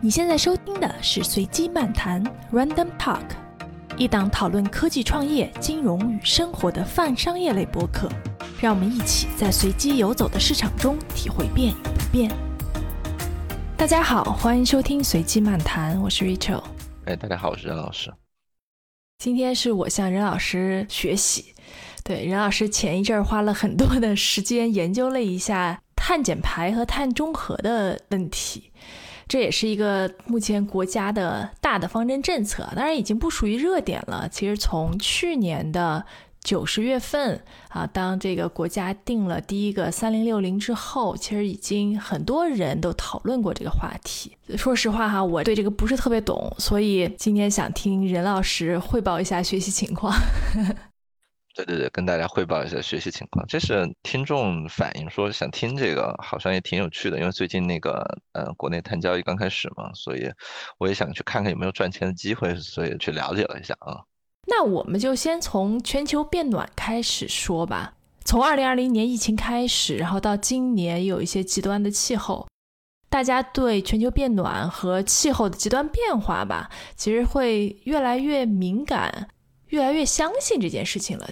[0.00, 3.30] 你现在收听的是随机漫谈 （Random Talk），
[3.96, 8.08] 一档讨论科技创业、金融与生活的泛商业类播客。
[8.60, 12.30] 让我们一起在随机游走的市场中体会变与不变。
[13.76, 16.62] 大家好，欢迎收听随机漫谈，我是 Rachel。
[17.06, 18.14] 哎，大家好，我是任老师。
[19.18, 21.56] 今天是我向任老师学习。
[22.04, 28.70] 对，任老师前一阵儿花了很多的时间研究了一下碳减排和碳中和的问题。
[29.28, 34.28] 这也是一个目前国家的大的方针政策，当然已经不属于热点了。
[34.30, 36.04] 其实从去年的
[36.42, 37.38] 九十月份
[37.68, 44.32] 啊，当这个国家定了第一个三零六零之后，其实已经很多人都讨论过这个话题。
[44.56, 50.14] 说实话哈，我对这个不是特别懂，所以今天想听任老师汇报一下学习情况。
[51.58, 53.44] 对对对，跟大家汇报一下学习情况。
[53.48, 57.18] 这是听众反映说想听这个，好像也挺有趣的。
[57.18, 58.00] 因为最近那个
[58.32, 60.30] 呃，国内碳交易刚开始嘛，所以
[60.78, 63.98] 我也想去看看有没有赚钱的机会，所以去了解了一下啊。
[64.46, 67.94] 那我们就先从全球变暖开始说吧。
[68.24, 72.46] 从二零二零年疫情开始，然后到今年有一些极端的气候，
[73.10, 79.28] 大家对全球变暖和气候的极端变化吧，其实会越来越敏感，
[79.70, 81.28] 越来越相信这件事情了。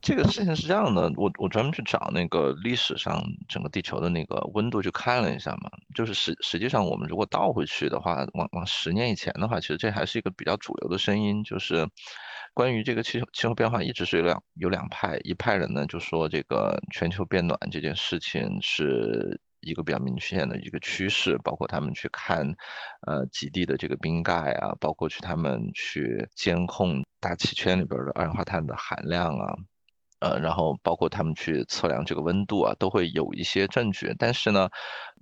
[0.00, 11.86] 这个事情是这样的，我我专门去找那个历史上整个地球的那个温度去看了一下嘛，就是实实际上我们如果倒回去的话，往往十年以前的话，其实这还是一个比较主流的声音，就是
[12.54, 22.46] 关于这个气候气候变化一直是有两有两派，一派人呢就说这个全球变暖这件事情是一个比较明显的一个趋势，包括他们去看
[23.06, 29.54] 呃极地的这个冰盖啊，包括去他们去监控大气圈里边的二氧化碳的含量啊。
[30.20, 34.14] 呃，然后包括他们去测量这个温度啊，都会有一些证据。
[34.18, 34.68] 但是呢，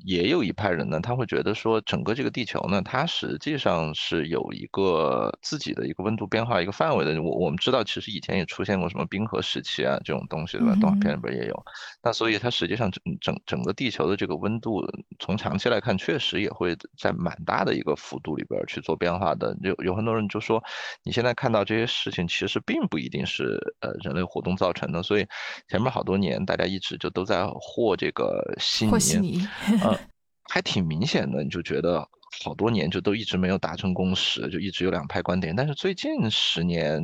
[0.04, 7.22] 也有一派人呢，他会觉得说，整个这个地球呢，它实际上是有一个自己的一个温度变化一个范围的。
[7.22, 10.74] 我我们知道，其实以前也出现过什么冰河时期啊这种东西，对吧？
[10.80, 11.62] 动画片里边也有。
[12.02, 14.82] 那所以它实际上整整整个地球的这个温度，
[15.20, 19.56] 从长期来看，确实也会在蛮大的一个幅度里边去做变化的。
[19.62, 20.60] 有有很多人就说，
[21.04, 24.87] 你现在看到这些事情，其实并不一定是呃人类活动造成。
[24.90, 25.26] 那所以
[25.68, 28.86] 前面好多年，大家一直就都在和这个悉
[29.20, 29.46] 尼，
[29.82, 29.98] 呃，
[30.48, 32.08] 还挺明显的，你就觉得
[32.44, 35.54] 好多年就都一直没有达成共识，就一直有两派观点。
[35.54, 37.02] 但是最近十年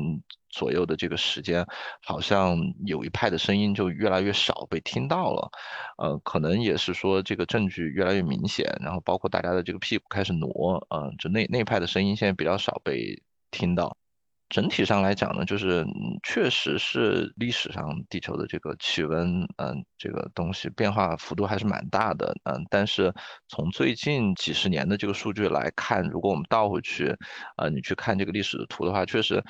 [0.51, 1.67] 左右的这个时间，
[2.03, 2.57] 好像
[2.87, 5.51] 有一派的声音就越来越少被听到了，
[5.99, 13.21] 呃，可能也是说这个证据越来越明显，然后包括大家的这个屁股开始挪，嗯，就那那派的声音现在比较少被
[13.51, 13.97] 听到。
[14.51, 15.85] 整体上来讲呢，就是
[16.23, 23.13] 确实是历史上地球的这个气温，嗯，这个东西变化幅度还是蛮大的，嗯，但是
[23.49, 27.17] 从最近几十年的这个数据来看，如果我们倒回去，
[27.57, 29.43] 呃，你去看这个历史的图的话，确实，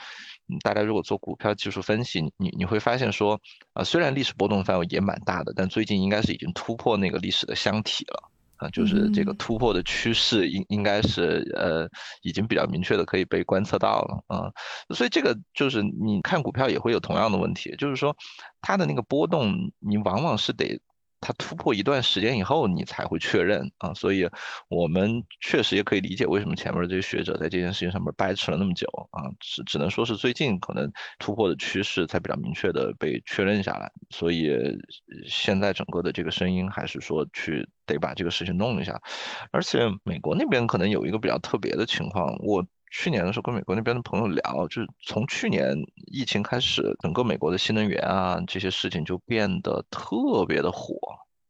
[0.62, 3.38] 大家如果做股票技术分析，你你会发现说，
[3.74, 8.30] 啊，虽然历史波动范围也蛮大的，但最近应该是已经突破那个历史的箱体了。
[8.64, 11.88] 啊，就是这个突破的趋势应应该是呃
[12.22, 14.52] 已经比较明确的可以被观测到了啊，
[14.94, 18.16] 所以这个就是你看股票也会有同样的问题，就是说
[18.60, 20.80] 它的那个波动，你往往是得。
[21.26, 24.28] 它突破一段时间以后，你才会确认啊，所以
[24.68, 34.52] 我们确实也可以理解为什么前面这些学者在这件事情上面掰扯了那么久啊，只只能说是最近可能突破的趋势才比较明确的被确认下来，所以
[35.26, 39.00] 现在整个的这个声音还是说去得把这个事情弄一下，
[39.50, 42.66] 而且美国那边可能有一个比较特别的情况，我。
[42.96, 45.76] 去年的时候跟美国那边的朋友聊，就是从去年
[46.12, 50.94] 疫情开始，整个美国的新能源啊这些事情就变得特别的火。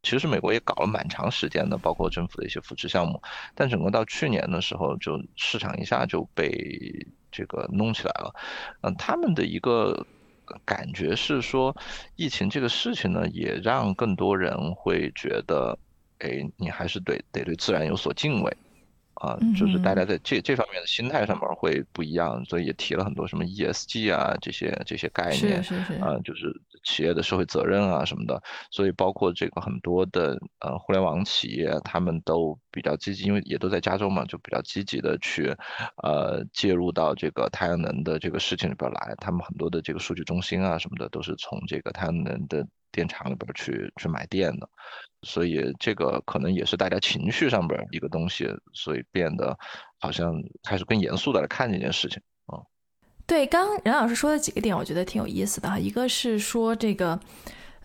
[0.02, 3.22] 其实美国也搞了蛮长时间的，包括政府的一些扶持项目，
[3.54, 8.34] 但整个到去年的时候，就市场一下就被这个弄起来了。
[8.80, 10.06] 嗯，他们的一个
[10.64, 11.76] 感觉是说，
[12.16, 15.78] 疫情这个事情呢，也让更多人会觉得，
[16.20, 18.56] 哎，你还是得得对自然有所敬畏。
[19.14, 25.84] 啊，就是大家在这这方面的心态上面会不一样，所以也提了很多什么 ESG 啊这些这些概念，是是。
[25.84, 26.52] 是，啊，就是
[26.84, 35.54] 企业的社会责任啊什么的，所以包括这个很多的呃互联网企业，他们都比较积极，因为也都在加州嘛，就比较积极的去
[36.02, 44.68] 呃介入到这个太阳能的这个事情里边来，他们很多的这个数据中心啊什么的，都是从这个太阳能的电厂里边去去买电的。
[45.22, 49.58] 所以这个可能也是大家情绪上边一个东西，所以变得
[49.98, 52.60] 好像开始更严肃的来看这件事情啊。
[53.26, 55.78] 对，刚任老师说的几个点，我觉得挺有意思的哈。
[55.78, 57.18] 一个是说这个，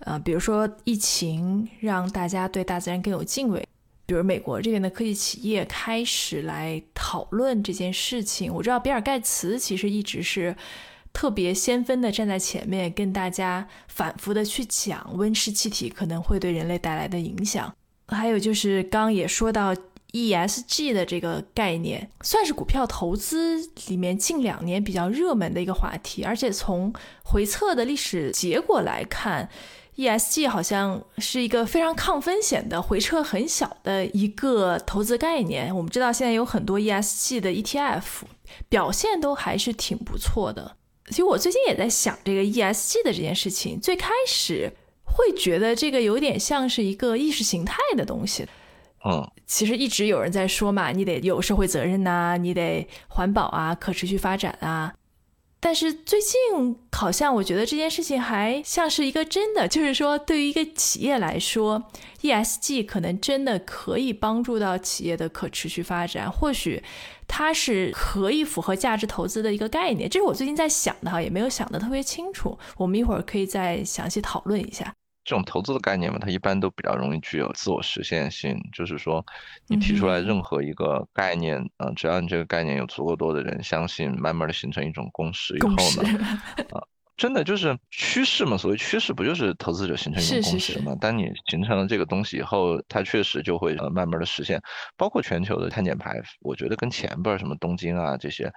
[0.02, 3.66] 呃，比如说疫情让大家对大自然更有敬畏，
[4.06, 8.54] 比如美国这边的科技企业开始来讨论这件事情。
[8.54, 10.54] 我知道比尔盖茨其实一直是
[11.14, 17.74] 特别先锋的站在前面，跟大家反复的去讲温室气体可能会对人类带来的影响。
[18.08, 19.76] 还有就是刚也说到
[20.14, 23.58] ESG 的这个概念，算是股票投资
[23.88, 29.50] 里面近两年比较热门的一个话题，而且从回测的历史结果来看。
[29.96, 35.76] ESG 好像是一个非常抗风险的、回撤很小的一个投资概念。
[35.76, 38.04] 我们知道现在有很多 ESG 的 ETF
[38.70, 40.78] 表现都还是挺不错的。
[41.10, 43.80] 其实我最近也在想这个 ESG 的这件事情。
[43.80, 44.72] 最开始
[45.04, 48.48] 会觉得这个有点像是一个意识形态的东西。
[49.06, 54.94] 嗯，其实一直有人在说嘛，你得有社会责任呐，你得环保啊，可持续发展啊。
[55.62, 61.84] 但是最近好像我觉得这件事情还像是一个真的，就是说对于一个企业来说
[62.22, 66.82] ，ESG 可能真的可以帮助到企业的可持续发展，或许
[67.28, 70.10] 它是可以符合价值投资的一个概念。
[70.10, 74.94] 这是我最近在想的哈，也没有想的特别清楚，我们一会儿可以再详细讨论一下。
[75.30, 78.60] 这种投资的概念嘛，它一般都比较容易具有自我实现性。
[78.74, 79.24] 就是说，
[79.68, 85.70] 你提出来任何一个概念，嗯，只要你这个概念有足够多的人相信，慢慢的形成一种共识以后
[86.02, 86.20] 呢，
[86.72, 86.82] 啊，
[87.16, 88.58] 真的就是趋势嘛。
[88.58, 90.96] 所谓趋势，不就是投资者形成一种共识嘛？
[91.00, 94.60] 当你形成了这个东西以后，它确实就会呃慢慢的实现。
[94.98, 98.52] 包括全球的碳减排，我觉得跟前边什么东京啊这些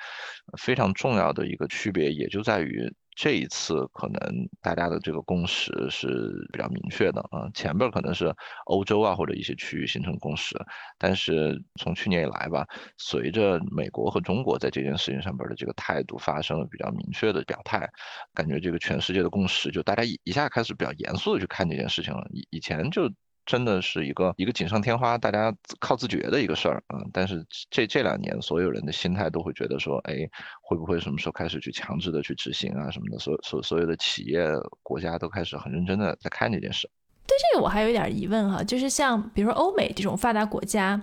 [0.58, 2.90] 非常重要的一个区别，也就在于。
[3.14, 4.20] 这一次可能
[4.60, 10.56] 大家的这个共识是比较明确的啊，前边可能是欧洲啊或者一些区域形成共识，
[10.98, 12.66] 但是从去年以来吧，
[12.96, 17.88] 随着美国和中国在这件事情上边的这个态度发生了比较明确的表态，
[18.34, 23.12] 感觉这个全世界的共识就大家一一下开始比较严肃的去看这件事情了，以以前就。
[23.44, 26.98] 真的是一个一个锦上添花，大家靠自觉的一个事儿啊。
[27.12, 30.14] 但是这这两年，所有人的心态都会觉得说，哎，
[30.62, 33.18] 会不会什么时候开始去强制的去执行啊什么的？
[33.18, 34.46] 所所所有的企业
[34.82, 36.88] 国家都开始很认真的在看这件事。
[37.26, 41.00] 对这个我还有一点疑问哈，就是像比如说欧美这种发达国家，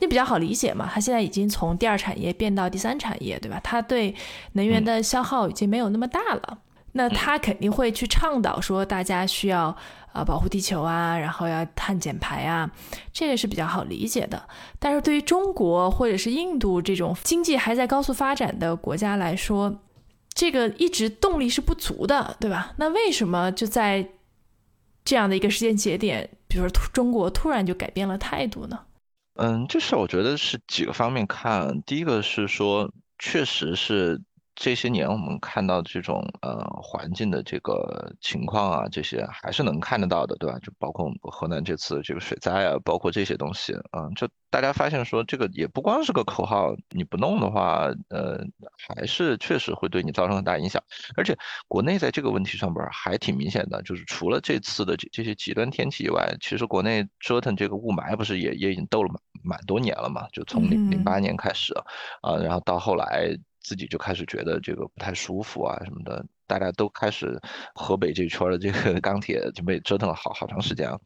[0.00, 3.60] 那比较好理解嘛，它现在已经从第二产业变到第三产业，对吧？
[3.62, 4.14] 它对
[4.52, 6.58] 能源的消耗已经没有那么大了。
[6.92, 9.76] 那他肯定会去倡导说，大家需要
[10.12, 12.68] 啊保护地球啊，然后要碳减排啊，
[13.12, 14.48] 这个是比较好理解的。
[14.78, 19.80] 但是对于中国或者是印度这种经济还在高速发展的国家来说，
[20.32, 22.72] 这个一直动力是不足的，对吧？
[22.78, 24.08] 那为什么就在
[25.04, 28.80] 这样的一个时间节点，比如说中国突然就改变了态度呢？
[29.34, 31.82] 嗯，这事我觉得是几个方面看。
[31.82, 34.20] 第一个是说，确实是。
[34.60, 40.58] 这些年我们看到这种呃环境的这个情况啊，这些还是能看得到的，对吧？
[40.58, 48.44] 就包括我们河南这次这个水灾啊，包括这些东西啊，就大家发现说这个也不光是个口号，你不弄的话，呃，
[48.76, 50.82] 还是确实会对你造成很大影响。
[51.16, 51.38] 而且
[51.68, 59.20] 国内在这个问题上边还挺明显的，就是除了这次的这这些极端天气以外，其实国内折腾这个雾霾不是也也已经斗了蛮
[59.56, 60.26] 蛮多年了嘛？
[60.32, 61.72] 就从零零八年开始
[62.22, 63.38] 啊，然后到后来。
[63.60, 67.40] 自己就开始觉得这个不太舒服啊什么的，大家都开始
[67.74, 70.98] 河北这圈的这个 钢铁就被折腾了好好长时间啊。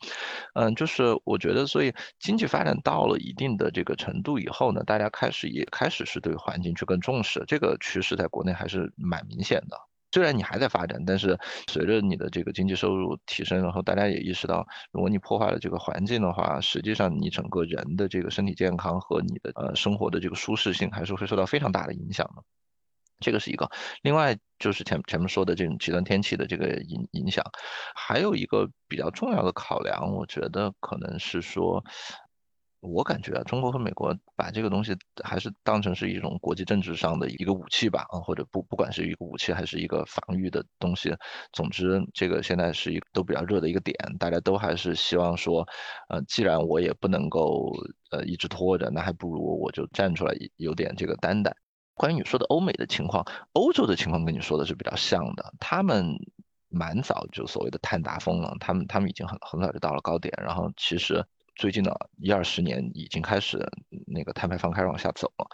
[0.54, 9.91] 嗯，就是我觉得，所以经济发展到了一定的这个程度以后呢，大家开始也开始是对环境去更重视，这个趋势在国内还是蛮明显的。
[10.12, 11.38] 虽然你还在发展，但是
[11.68, 22.42] 随着你的这个经济收入提升，然后大家也意识到，如果你破坏了这个环境的话，实际上你整个人的这个身体健康和你的呃生活的这个舒适性还是会受到非常大的影响的。
[23.20, 23.70] 这个是一个。
[24.02, 27.44] 另外就是前前面说的这种极端天气的这个影影响，
[27.94, 31.82] 还有一个比较重要的考量，我觉得可能是说。
[32.82, 41.14] 我感觉啊，中国和美国把这个东西还是当成是一种国际政治上的一个武器吧，啊，或者不不管是一个武器还是一个防御的东西，
[41.52, 45.64] 总之这个现在是一都比较热的一个点，大家都还是希望说，
[46.08, 47.72] 呃，既然我也不能够
[48.10, 51.54] 呃一直拖着，那还不如我就站出来，有点这个担当。
[51.94, 56.16] 关于你说的欧美的情况，欧洲的情况跟你说的是比较像的，他们
[56.68, 61.24] 蛮早就所谓的碳达峰了，他们他们已经很很早就到了高点，然后其实。
[61.54, 63.58] 最近的一二十年已经开始
[64.06, 65.46] 那个碳排放开始往下走了，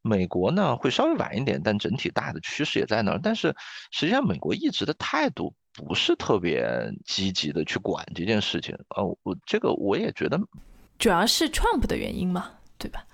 [0.00, 3.20] 美国呢会稍微晚一点，但整体大的趋势也在那儿。
[3.22, 3.54] 但是
[3.90, 8.74] 实际上美国一直的态度不是特别积极的去管这件事情。
[8.96, 10.40] 呃，我这个我也觉得，
[10.98, 13.04] 主要是 Trump 的原因嘛，对吧？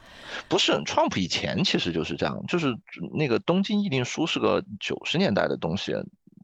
[0.48, 2.76] 不是，Trump 以前其实就是这样，就是
[3.16, 5.94] 那个东京议定书是个九十年代的东西。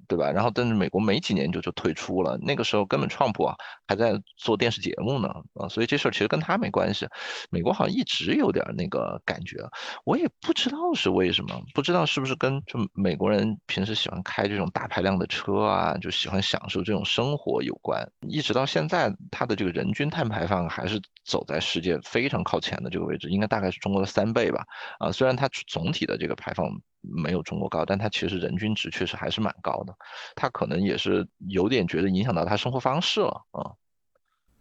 [0.08, 0.30] 对吧？
[0.30, 3.54] 然后但是美国没几年就就退出了，那个时候根本川普啊
[3.86, 7.06] 还在做电视节目呢啊，所以这事儿其实跟他没关系。
[7.50, 9.58] 美国好像一直有点那个感觉，
[10.04, 18.06] 我也不知道是为什么，不知道是不是跟就美国人平时喜欢开这种大排量的车啊，就喜欢享受这种生活有关。
[18.28, 24.64] 一直到现在，它的这个人均碳排放还是走在世界非常靠前的这个位置，应该大概是中国的三倍吧
[24.98, 26.66] 啊，虽然它总体的这个排放。
[27.08, 29.94] 没有中国高，但它其实人均值确实还是蛮高的，
[30.34, 33.72] 他可能也是有点觉得影响到他生活方式了啊。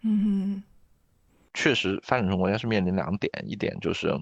[0.01, 0.63] 嗯，
[1.53, 4.13] 确实，发展中国家是面临两点，一点就是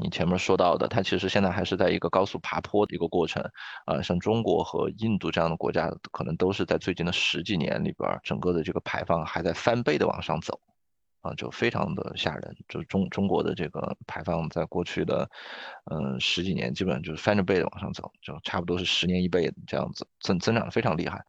[0.00, 3.42] 你前面说到的，它其实现在还是在一个高速爬坡的一个过程
[3.86, 10.60] 啊，像中国和印度这样的国家，可能都是在最近的十几年里边，整个的这个排放还在翻倍的往上走。
[11.24, 15.28] 啊，就非常的吓人，就中中国的这个排放，在过去的，
[15.90, 21.24] 嗯十几年，基本上就是翻着倍的往上走，就差不多是十年一倍这样子，增增长的非常厉害。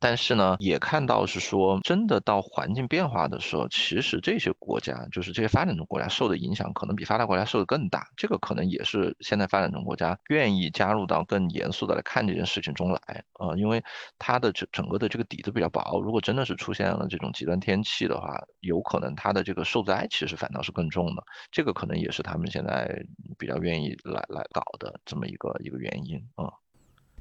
[0.00, 8.06] 但是呢，也看到是说，真的到环境变化的时候，其实这些国家，就是这些发展中国家受的影响，可能比发达国家受的更大。
[8.16, 12.98] 这个可能也是现在发展中国家愿意加入到更严肃的来看这件事情中来
[13.34, 13.82] 啊，因为
[14.18, 16.00] 它的整整个的这个底子比较薄。
[16.00, 21.22] 如果真的是出现了这种极端天气的话，有可能它的这个受灾其实反倒是更重的。
[21.50, 22.94] 这个可能也是他们现在
[23.38, 26.63] 比较愿意来来搞的这么一个一个原因啊。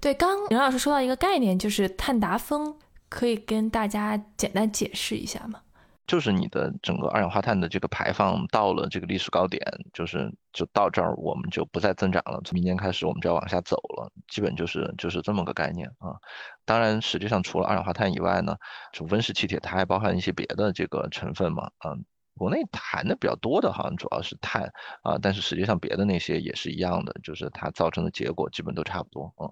[0.03, 2.75] 对，刚刘老师说到一个概念，就是碳达峰，
[3.07, 5.61] 可以跟大家简单解释一下吗？
[6.05, 12.41] 就是你的整个二氧化碳的这个排放到了这个历史高点，就是就到这儿，我们就不再增长了。
[12.43, 16.19] 从明年开始，我们就要往下走了，基本就是就是这么个概念啊。
[16.65, 18.57] 当然，实际上除了二氧化碳以外呢，
[18.91, 21.71] 就温室气体它还包含一些别的这个成分嘛。
[21.87, 22.03] 嗯，
[22.35, 24.69] 国内谈的比较多的，好像主要是碳
[25.01, 29.49] 啊，但是实际上别的那些也是一样的，就是它造成的结果基本都差不多嗯。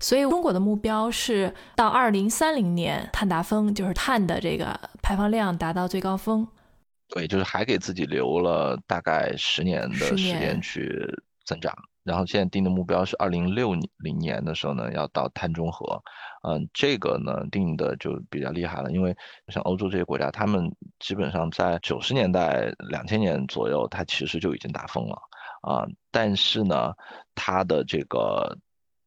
[0.00, 6.46] 所以中国的目标是到二零三零年碳达峰，就是碳的这个排放量达到最高峰。
[7.08, 11.06] 对，就是还给自己留了大概十年的时间去
[11.44, 11.74] 增长。
[12.02, 16.02] 然后现在定的目标是二零六零年的时候呢，要到碳中和。
[16.42, 19.14] 嗯，这个呢定的就比较厉害了，因为
[19.48, 25.18] 像欧洲这些国家，他们基本上在九十年代、两千年左右，它其实就已经达峰了
[25.60, 25.84] 啊。
[26.10, 26.94] 但是呢，
[27.34, 28.56] 它的这个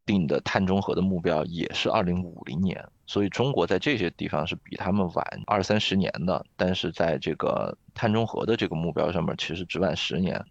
[0.05, 10.43] 定的碳中和的目标也是二零五零年，所以中国在这些地方是比他们晚二三十年的，但是在这个碳中和的这个目标上面，其实只晚十年。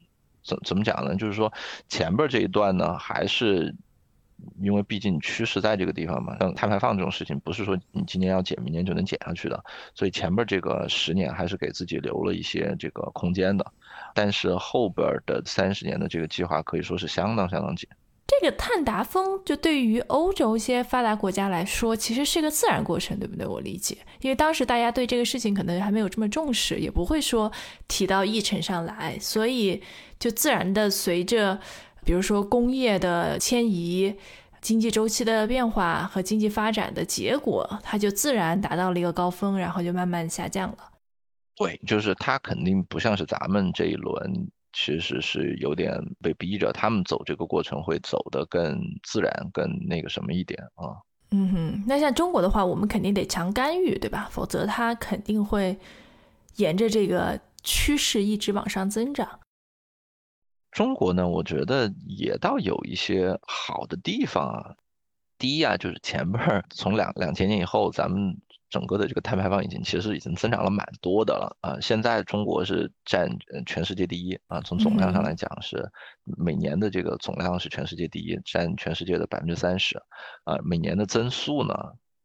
[0.45, 1.15] 怎怎么讲呢？
[1.15, 1.53] 就是说
[1.89, 3.73] 前边这一段呢，还是
[4.61, 13.73] 因为毕竟趋势在这个地方嘛，像碳排放这种事情，不是说你今年要减，明年就能减下去的，所以前边这个十年还是给自己留了一些这个空间的，
[14.15, 17.89] 但是后边的三十年的这个计划可以说是相当相当紧。
[18.43, 23.47] 这个碳达峰就对于欧洲一些发达国家来说，其实是一个自然过程，对不对？
[23.47, 27.53] 我理解，因为当时大家对这个事情可能还没有这么重视，也不会说
[27.87, 29.81] 提到议程上来，所以
[30.19, 31.57] 就自然的随着，
[32.05, 34.13] 比如说工业的迁移、
[34.61, 40.79] 经济周期的变化和经济发展的结果，它就自然达到了一个高峰，然后就慢慢下降了。
[41.55, 44.51] 对，就是它肯定不像是咱们这一轮。
[44.73, 50.97] 其实是有点被逼着，他们走这个过程会走得更自然、更那个什么一点啊。
[51.31, 54.29] 嗯哼，那像中国的话，我们肯定得强干预，对吧？
[54.31, 55.79] 否则它肯定会
[56.57, 59.41] 沿着这个趋势一直往上增长。
[60.71, 64.75] 中国呢，我觉得也倒有一些好的地方啊。
[65.38, 68.37] 第一啊，就是前边从两两千年以后，咱们。
[68.73, 71.55] 整个的这个碳排放已经其实已经增长了蛮多的了。
[71.61, 71.79] 啊！
[71.83, 73.29] 现在中国是占
[73.67, 75.93] 全世界第一啊，从总量上来讲是
[76.25, 79.99] 每年的这个总量是全世界第一，占全世界的百分之三十。
[80.45, 81.75] 啊，每年的增速呢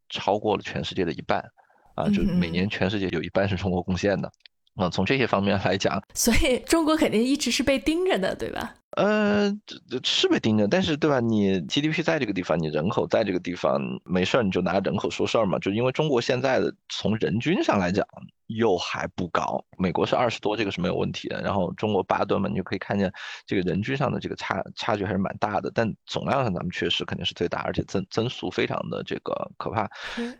[0.07, 1.51] 超过了全世界的一半。
[1.95, 4.31] 啊，就每年全世界有一半是中国贡献的
[4.77, 4.89] 啊。
[4.89, 8.73] 从这些方面来讲，所以中国肯定一直是被盯着的，对吧？
[8.91, 9.51] 呃，
[9.87, 11.19] 这是被盯着，但是对吧？
[11.19, 15.59] 你 GDP 在这个地方，你人口在这个地方，没事儿你就拿人口说事儿嘛。
[15.59, 18.03] 就因为中国现在的从人均上来讲
[18.47, 21.39] 又还不高，美国是二十多，这个是没有问题的。
[21.43, 23.11] 然后中国八吨嘛，你就可以看见
[23.45, 25.69] 这个人均上的这个差差距还是蛮大的。
[25.75, 29.87] 但总量上咱们确实肯定是最大，而且增增速非常的这个可怕。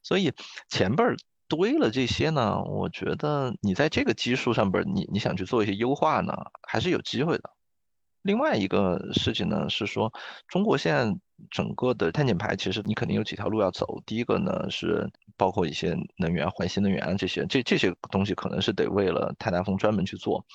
[0.02, 0.34] 所以
[0.70, 1.16] 前辈儿
[1.48, 6.34] 堆了这些呢，我觉得你在这个基数上边，你你想去做一些优化呢，
[6.68, 7.57] 还是有机会的。
[8.28, 10.12] 另外一个事情呢是说，
[10.50, 11.18] 中国现在
[11.50, 14.02] 整个的碳减排，其实你肯定有几条路要走。
[14.06, 20.46] 第一个呢是包括一些能源、换新能源这些，这这些东西可能是得为了碳达峰专门去做。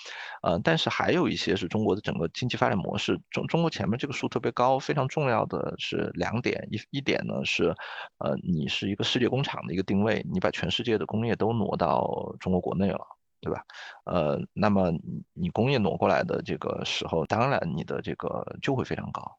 [0.42, 3.18] 呃，但是还有一些是中国的整个经济发展模式。
[3.30, 7.74] 中中国前面这个数特别高，非常重要的是两点，一一点呢是，
[8.18, 13.00] 呃，你是一个世界工厂的一个定位，你把全世界的工业都挪到中国国内了。
[13.42, 13.64] 对吧？
[14.04, 14.92] 呃，那么
[15.32, 19.36] 你工业挪过来的这个时候，当然你的这个就会非常高。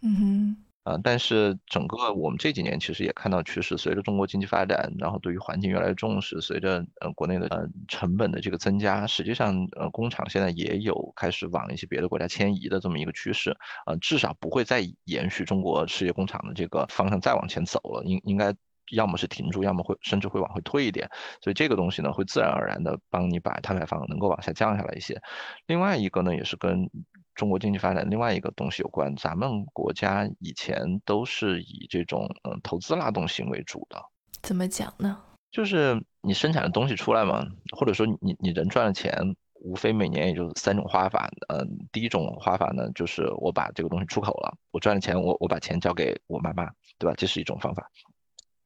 [0.00, 0.56] 嗯哼。
[0.84, 13.56] 呃，但是整个我们这几年其实也看到趋势，随着中国经济发展，然后对于环境越来越重视，随着呃国内的呃成本的这个增加，实际上呃工厂现在也有开始往一些别的国家迁移的这么一个趋势。
[13.86, 18.52] 呃，至少不会再延续中国世界工厂的这个方向再往前走了，应应该。
[18.90, 21.08] 要么是停住，要么会甚至会往回退一点，
[21.40, 25.20] 所以这个东西呢，会自然而然的帮你把碳排放能够往下降下来一些。
[25.66, 26.90] 另外一个呢，也是跟
[27.34, 29.14] 中国经济发展另外一个东西有关。
[29.16, 34.02] 咱们国家以前都是以这种嗯投资拉动型为主的。
[34.42, 35.22] 怎么讲呢？
[35.50, 37.46] 就是你生产的东西出来嘛，
[37.76, 39.14] 或者说你你人赚了钱，
[39.60, 41.30] 无非每年也就三种花法。
[41.48, 47.14] 嗯，第一种花法呢，就是我把这个东西出口了，我赚了钱，我我把钱交给我妈妈，对吧？
[47.16, 47.90] 这是一种方法。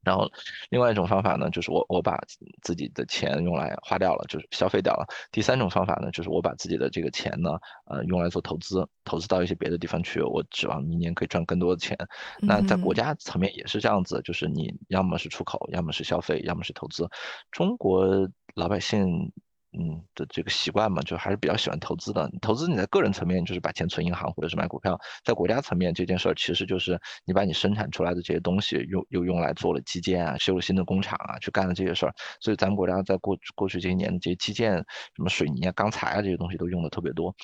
[0.06, 0.30] 然后，
[0.70, 2.16] 另外一种方法呢，就是我我把
[2.62, 5.04] 自己的钱用来花掉了，就是消费掉了。
[5.32, 7.50] 第三种方法呢，就是我把自己的这个钱呢，
[7.86, 11.98] 呃，用来做投资，投资到一些别的地方去，我指望明年可以赚更多的钱。
[12.38, 17.08] 那在国家层面也是这样子，就是你要么是出口，要么是消费，要么是投资。
[17.50, 18.06] 中国
[18.54, 19.32] 老百姓。
[19.78, 22.30] 嗯的这个习惯嘛，就还是比较喜欢投资的。
[22.40, 32.14] 投资你在个人层面就是把钱存银行或者是买股票，在国家层面这件事儿其实就是你把你生产出来的这些东西用又用来做了基建啊，修了新的工厂啊，去干了这些事儿。
[32.40, 34.75] 所以咱们国家在过过去这些年这些基建，
[35.14, 37.35] 什么水泥啊、钢材啊这些东西都用的特别多，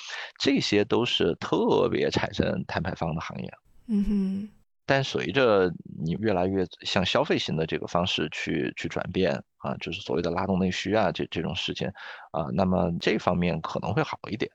[0.41, 3.53] 这些都是特别产生碳排放的行业。
[3.89, 4.62] 嗯哼。
[4.85, 5.71] 但随着
[6.05, 11.89] 你越来越向消费型的这个方式去去转变啊，就是所谓的拉动内需啊，这这种事情
[12.33, 14.51] 啊，那么这方面可能会好一点。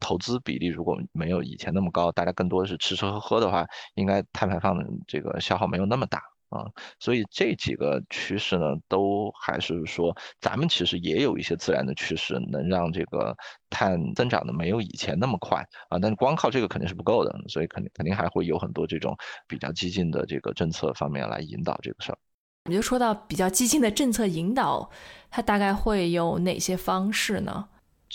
[0.00, 6.22] 投资比例如果没有以前那么高，大家更多的是吃吃喝喝的话，应该碳排放的这个消耗没有那么大。
[6.50, 6.64] 啊，
[6.98, 13.36] 所以这几个趋势呢，都还是说，咱们其实也有一些自然的趋势，能让这个
[13.68, 15.58] 碳增长的没有以前那么快
[15.90, 15.98] 啊。
[16.00, 22.18] 但是光靠这个肯定是不够的，所以肯定肯定还会有很多这种比较激进的这个政策方面来引导这个事儿。
[22.64, 24.90] 你就说到比较激进的政策引导，
[25.30, 27.68] 它大概会有哪些方式呢？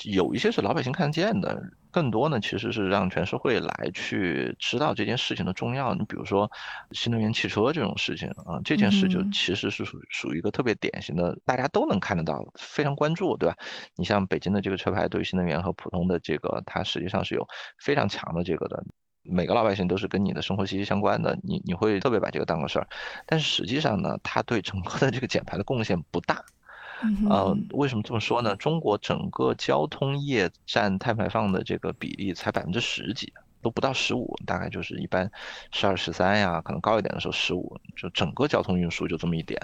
[0.06, 1.62] 有一些是老百姓看得见的。
[1.94, 5.94] 更多呢，其实是让全社会来去知道这件事情的重要。
[5.94, 6.52] 你比如说
[6.92, 13.56] 新能源汽车这种事情啊，这件事就其实是属属于一个特别典型的，大家都能看得到，非常关注，对吧？
[13.96, 18.84] 你像北京的这个车牌，对于新能源和普通的这个，它实际上是有非常强的这个的，
[19.22, 22.88] 每个老百姓都是跟你的生活息息相关的，你你会特别把这个当个事儿。
[23.28, 26.44] 但是实际上呢，它对整个的这个减排的贡献不大。
[27.30, 28.56] 呃，为什么这么说呢？
[28.56, 35.30] 中国整个交通业占碳排放的这个比例才百分之十几，都不到十五，大概就是一般
[35.72, 39.60] 十二十三呀，可能高一点的时候十五，就整个交通运输就这么一点。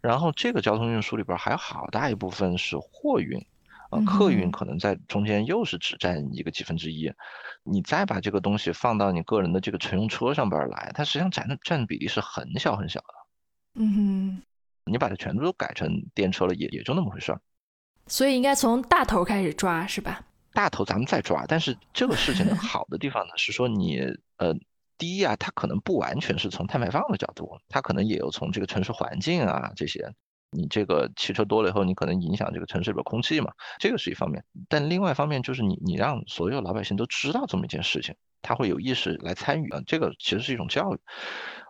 [0.00, 3.42] 然后这个交通运输里边还有好大一部分是货运，
[3.90, 7.12] 呃，客运可能在中间又是只占一个几分之一。
[7.62, 13.06] 你再把这个东西放到你个人的这个乘用车上边来，它实际上占的占比例是很小很小的。
[13.76, 14.42] 嗯哼。
[14.84, 17.40] 你把它全都改成电车了，也也就那么回事儿。
[18.06, 20.24] 所以应该从大头开始抓，是吧？
[20.52, 21.44] 大头咱们再抓。
[21.46, 24.00] 但是这个事情的 好的地方呢，是说你
[24.36, 24.52] 呃，
[24.98, 30.12] 第一啊，它可能不完全是从碳排放的角度，它可能也有从这个城市环境啊这些。
[30.50, 34.44] 你这个汽车多了以后，你可能影响这个城市里边空气嘛，这个是一方面。
[34.68, 41.00] 但另外一方面就是你你让所有老百姓都知道这么一件事情，他会有意识来参与啊，这个其实是一种教育。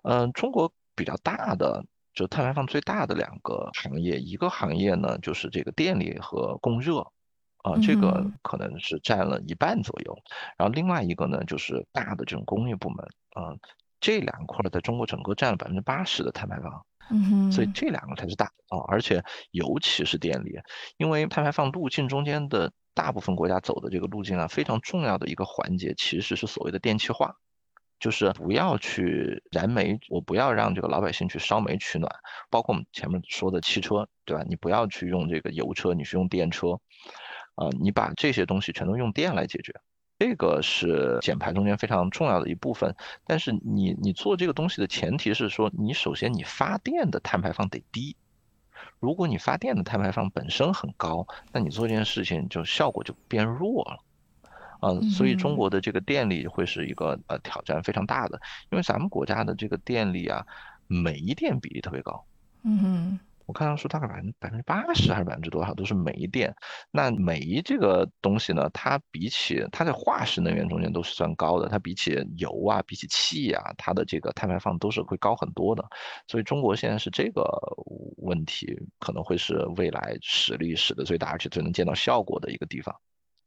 [0.03, 1.85] 嗯，中国比较大的。
[2.15, 6.99] 就碳排放最大的两个行业，一个行业呢就是这个电力和供热，
[7.59, 10.17] 啊，这个可能是占了一半左右。
[10.57, 13.57] 然后另外一个呢就是大的这种工业部门，啊，
[14.01, 16.85] 这两块在中国整个占了百分之八十的碳排放。
[17.11, 20.61] 嗯所以这两个才是大啊，而且尤其是电力，
[20.97, 27.37] 因为碳排放路径中间的大部分国家走的这个路径啊，非常重要的一个环节其实是所谓的电气化。
[28.03, 32.13] 就是不要去燃煤，我不要让这个老百姓去烧煤取暖，
[32.51, 34.43] 包括我们前面说的汽车，对吧？
[34.49, 36.73] 你不要去用这个油车，你去用电车，
[37.55, 39.73] 啊，你把这些东西全都用电来解决，
[40.19, 42.93] 这个是减排中间非常重要的一部分。
[43.25, 48.17] 但是你你做这个东西的前提是说，你首先你发电的碳排放得低，
[48.99, 54.03] 如果你发电的碳排放本身很高，那你做这件事情就效果就变弱了。
[54.83, 58.39] 啊，所以中国的这个电力会是一个呃挑战非常大的，
[58.71, 60.45] 因为咱们国家的这个电力啊，
[60.89, 62.23] 煤电比例特别高。
[62.65, 63.21] 嗯哼。
[63.45, 66.55] 我看到说大概百分百分之八十还是百分之多少都是煤电，
[66.93, 75.85] 那煤这个东西呢，它比起它在化石能源中间都是算高的，它比起油啊，比起气啊，它的这个碳排放都是会高很多的。
[76.29, 77.43] 所以中国现在是这个
[78.19, 82.95] 问题可能会是未来实力使得最大，而且最能见到效果的一个地方。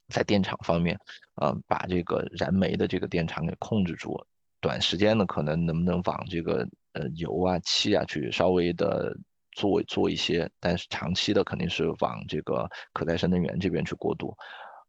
[0.10, 0.98] 在电厂方面，
[1.42, 4.20] 嗯，把这个燃煤的这个电厂给控制住，
[4.62, 9.16] 短时间呢可能能不能往这个呃油啊、气啊去稍微的。
[9.58, 14.36] 做做一些，但是长期的肯定是往这个可再生能源这边去过渡，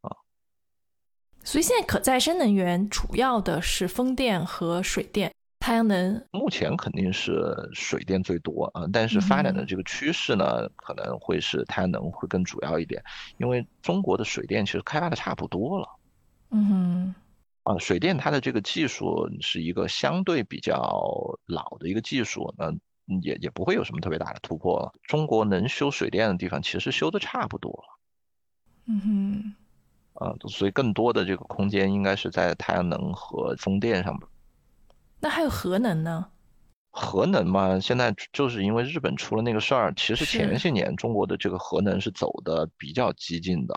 [0.01, 0.11] 啊。
[1.45, 5.33] 所以现在可再生能源主要的是风电和水电，
[5.67, 13.03] 太阳能目前肯定是水电最多啊，但是发展的这个趋势呢，可能会是太阳能会更主要一点，
[13.39, 15.89] 因为中国的水电其实开发的差不多了，
[16.51, 17.15] 嗯哼，
[17.65, 22.73] 啊，水电它的这个技术是一个相对比较老的一个技术，那。
[23.23, 24.93] 也也不会有什么特别大的突破了。
[25.05, 27.99] 中国能修水电的地方，其实修的差不多了。
[28.87, 29.55] 嗯
[30.15, 34.23] 哼，啊，所以更多的这个空间应该是在太阳能和风电上面。
[35.21, 36.29] 那还有核能呢？
[36.91, 43.75] 核能嘛，现在就是因为日本出了那个事儿，其实前些年中国的这个核能是走的比较激进的。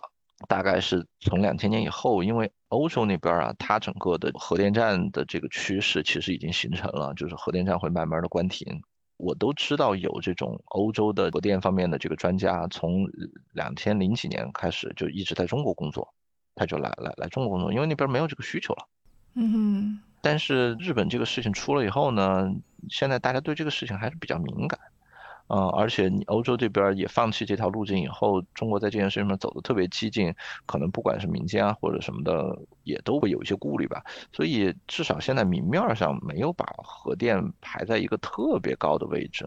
[0.48, 8.82] 大概是从两千年以后，因为欧洲那边啊，它整个的核电站的这个趋势其实已经形成了，就是核电站会慢慢的关停。
[9.18, 13.06] 我都知道有这种欧洲的核电方面的这个专家，从
[13.52, 16.08] 两千零几年开始就一直在中国工作，
[16.56, 18.88] 他就来来来中国工作，因为那边没有这个需求了。
[19.34, 20.00] 嗯哼。
[20.22, 22.54] 但是日本这个事情出了以后呢，
[22.90, 24.80] 现在大家对这个事情还是比较敏感。
[25.52, 30.32] 嗯，而且你欧洲这边也放弃这条路径以后，中国在这件事情上走的特别激进，
[30.68, 34.04] 可能不管是民间啊或者什么的，也都会有一些顾虑吧。
[34.32, 39.44] 所以至少现在明面上没有把核电排在一个特别高的位置，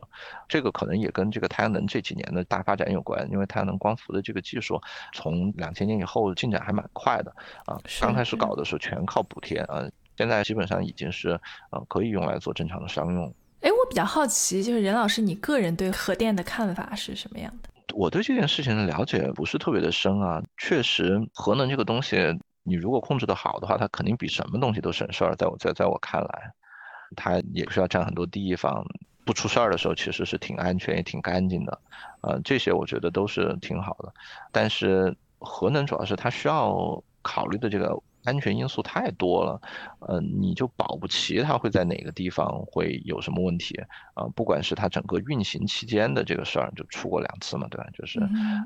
[0.48, 4.80] 这个可能也跟这个太阳能这几年的大发展有关，因为太阳能光伏的这个技术
[5.12, 7.32] 从两千年以后进展还蛮快的
[7.64, 7.78] 啊。
[8.00, 11.30] 刚开始搞的时候全靠补贴啊，现在基本上已经是
[11.70, 13.34] 呃可以用来做正常的商用。
[13.60, 17.68] 哎，我比较好奇，就是任老师，你个人对核电的看法是什么样的？
[17.94, 20.42] 我对这件事情的了解不是特别的深啊。
[20.56, 22.16] 确实，核能这个东西，
[22.64, 25.36] 你如果控制的好的话，它肯定比什么东西都省事儿。
[25.36, 26.52] 在我在在我看来，
[27.14, 28.84] 它也不需要占很多地方，
[29.24, 31.78] 不出事儿的时候其实是挺安全也挺干净的。
[32.22, 34.12] 呃，这些我觉得都是挺好的。
[34.50, 37.96] 但是核能主要是它需要考虑的这个。
[38.24, 39.60] 安全因素太多了，
[40.00, 43.74] 呃，你就保不齐它会在哪个地方会有什么问题
[44.14, 44.24] 啊？
[44.34, 47.86] 不管是它整个运行期间的这个事儿，就出过两次嘛，对吧？
[47.92, 48.20] 就是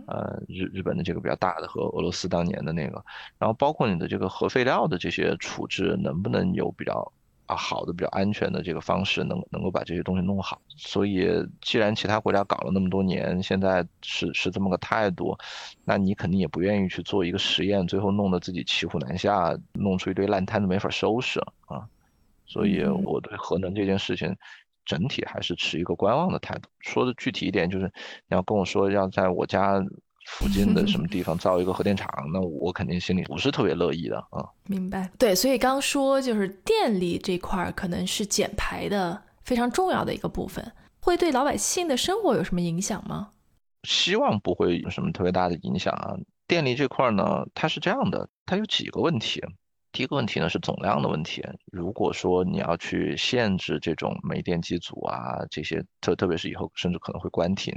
[0.07, 3.05] 呃日日本的这个比较大的和俄罗斯当年的那个，
[3.39, 7.13] 然后包括你的这个核废料的这些处置能不能有比较。
[7.47, 10.61] 啊，好的，比较安全的这个方式，能能够把这些东西弄好。
[10.77, 11.29] 所以，
[11.61, 15.37] 既然其他国家搞了那么多年，现在是是这么个态度，
[15.85, 21.89] 那你肯定也不愿意去做一个实验，最后弄得自己骑虎难下，弄出一堆烂摊子没法收拾啊。
[22.47, 24.37] 所以，我对核能这件事情，
[24.85, 26.69] 整体还是持一个观望的态度。
[26.81, 27.85] 说的具体一点，就是
[28.29, 29.81] 你要跟我说要在我家。
[30.27, 34.45] 附近的什么 地方造一个核电厂，那我肯定心里不是特别乐意的啊。
[34.67, 43.31] 明白，对，所以刚说就是电力这块儿可能是减排的非常重要的一个部分，会对老百姓的生活有什么影响吗？
[43.85, 46.17] 希望不会有什么特别大的影响啊。
[46.49, 49.43] 电力这块呢，它是这样的，它有几个问题。
[49.97, 51.43] 第一个问题呢是总量的问题。
[51.73, 57.73] 如果说你要去限制这种煤电机组啊，这些特特别是以后甚至可能会关停，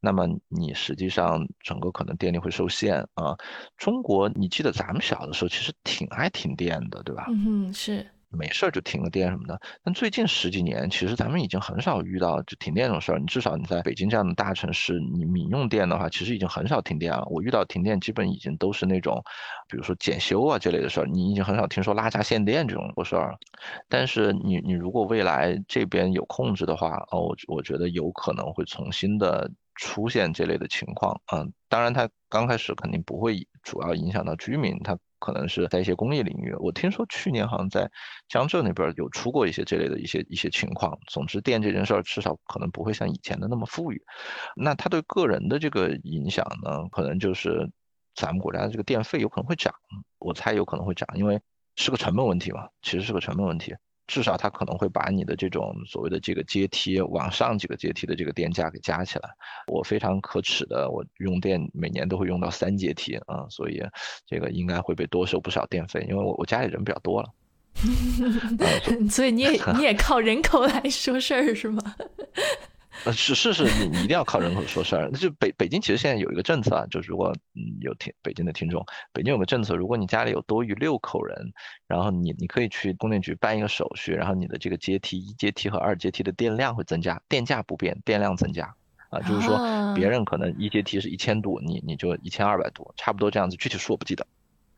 [0.00, 3.36] 那么你实际上整个可能电力会受限啊。
[3.76, 7.26] 中国，你记得咱们小的时候其实挺爱停电的，对吧？
[7.28, 8.06] 嗯，是。
[8.30, 13.18] 没事儿就停个电什么的，但最近十几年，其实咱们已经很少遇到就停电这种事儿。
[13.18, 17.26] 你至少你在北京这样的大城市，你民用电的话，其实已经很少停电了。
[17.28, 19.20] 我遇到停电，基本已经都是那种，
[19.68, 23.36] 比如说检修啊这类的事儿，你已经很少听说拉闸限电这种事儿。
[23.88, 31.20] 但是你你如果未来这边有控制的话，哦，我我觉得有可能会重新的出现这类的情况。
[31.32, 34.96] 嗯，当然它刚开始肯定不会主要影响到居民，它。
[35.20, 37.88] 可能是在一些工业领域，我听说去年好像在
[38.28, 40.98] 江浙那边有出过一些这类的一些一些情况。
[41.06, 44.02] 总之，电这件事儿至少可能不会像以前的那么富裕。
[44.56, 47.70] 那它对个人的这个影响呢，可能就是
[48.14, 49.72] 咱们国家的这个电费有可能会涨，
[50.18, 51.40] 我猜有可能会涨，因为
[51.76, 53.74] 是个成本问题嘛，其实是个成本问题。
[54.10, 59.30] 至少它可能会把你的这种所谓的这个阶梯往上几个阶梯的这个电价给加起来。
[59.68, 63.80] 我非常可耻的，我用电每年都会用到三阶梯啊，所以
[64.26, 67.28] 这个应该会被多收不少电费，因为我我家里人比较多了。
[69.08, 71.80] 所以你也 你也靠人口来说事儿是吗？
[73.04, 75.08] 呃，是是是，你你一定要靠人口说事儿。
[75.12, 81.52] 那就北北京其实现在有一个政策啊，就是如果嗯有听北京的听众，北京有个政策，如果你家里有多于六口人，
[81.86, 88.74] 然后你你可以去供电局办一个手续，然后你的这个阶梯一阶梯和二阶梯的电量会增加，电价不变，电量增加
[89.08, 94.26] 啊，就是说别人可能一阶梯是一千度，你你就一千二百度，差不多这样子，具体数我不记得。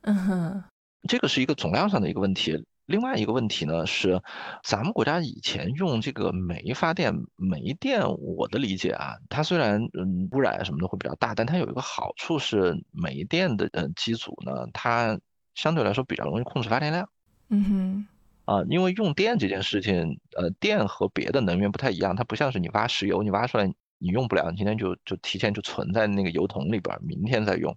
[0.02, 0.64] 嗯哼，
[1.08, 2.62] 这个是一个总量上的一个问题。
[2.86, 4.20] 另外一个问题呢是，
[4.64, 15.18] 咱们国家以前用这个煤发电，煤电我的理解啊，它虽然嗯污染什么的会比较大，但它有一个好处是煤电的呃机组呢，它
[15.54, 17.08] 相对来说比较容易控制发电量。
[17.50, 18.06] 嗯哼，
[18.46, 23.66] 啊，因为用电这件事情，呃，电和别的能源不太一样，它不像是你挖石油，你挖出来
[23.98, 27.74] 你用不了，你今天就就提前就存在那个油桶里边，明天再用。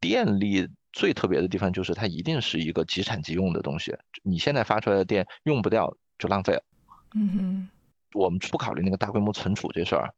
[0.00, 0.66] 电力。
[0.92, 6.62] 最特别的地方就是它一定是一个即产即用的东西，你现在发出来的电用不掉就浪费了。
[7.14, 7.68] 嗯哼，
[8.12, 10.14] 我们不考虑那个大规模存储这事儿，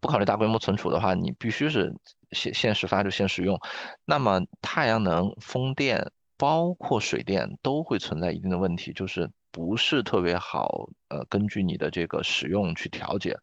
[0.00, 1.94] 不考虑大规模存储的话，你必须是
[2.32, 3.58] 现现时发就现时用。
[4.04, 13.36] 那么太阳能、风电，包括水电都会存在一定的问题，就是不是特别好，呃，根据你的这个使用去调节，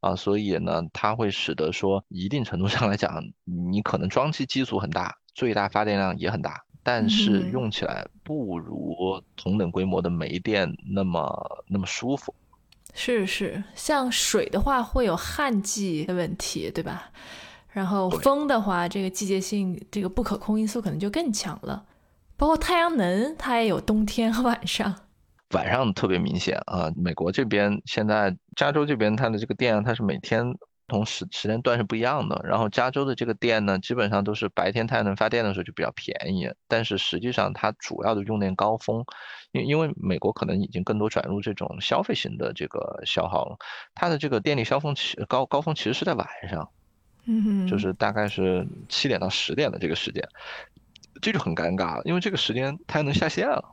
[0.00, 5.16] 啊，所以呢，它会使得说一定程度上来讲，你可能装机机组很大。
[5.34, 12.34] 最大发电量也很大，但是用起来不如同等规模的煤电那么那么舒服。
[12.94, 17.10] 是是，像水的话会有旱季的问题，对吧？
[17.70, 21.84] 然后风的话，这个季节性这个不可控因素可能就更强了。
[22.36, 24.94] 包括太阳能，它也有冬天和晚上。
[25.52, 26.90] 晚上特别明显啊！
[26.96, 30.54] 美国这边现在加州这边它的这个电量，它是每天。
[30.92, 39.02] 同时时间段是不一样的，然后加州的这个电呢，基本上都是白天太阳能发电的时候就比较便宜，但是实际上它主要的用电高峰，
[39.52, 43.56] 因因为美国可能已经更多转入这种消费型的这个消耗了，
[43.94, 46.68] 它的这个电力消峰期高高峰其实是在晚上，
[47.24, 50.22] 嗯，就是大概是七点到十点的这个时间，
[51.22, 53.72] 这就很尴尬了，因为这个时间太阳能下线了，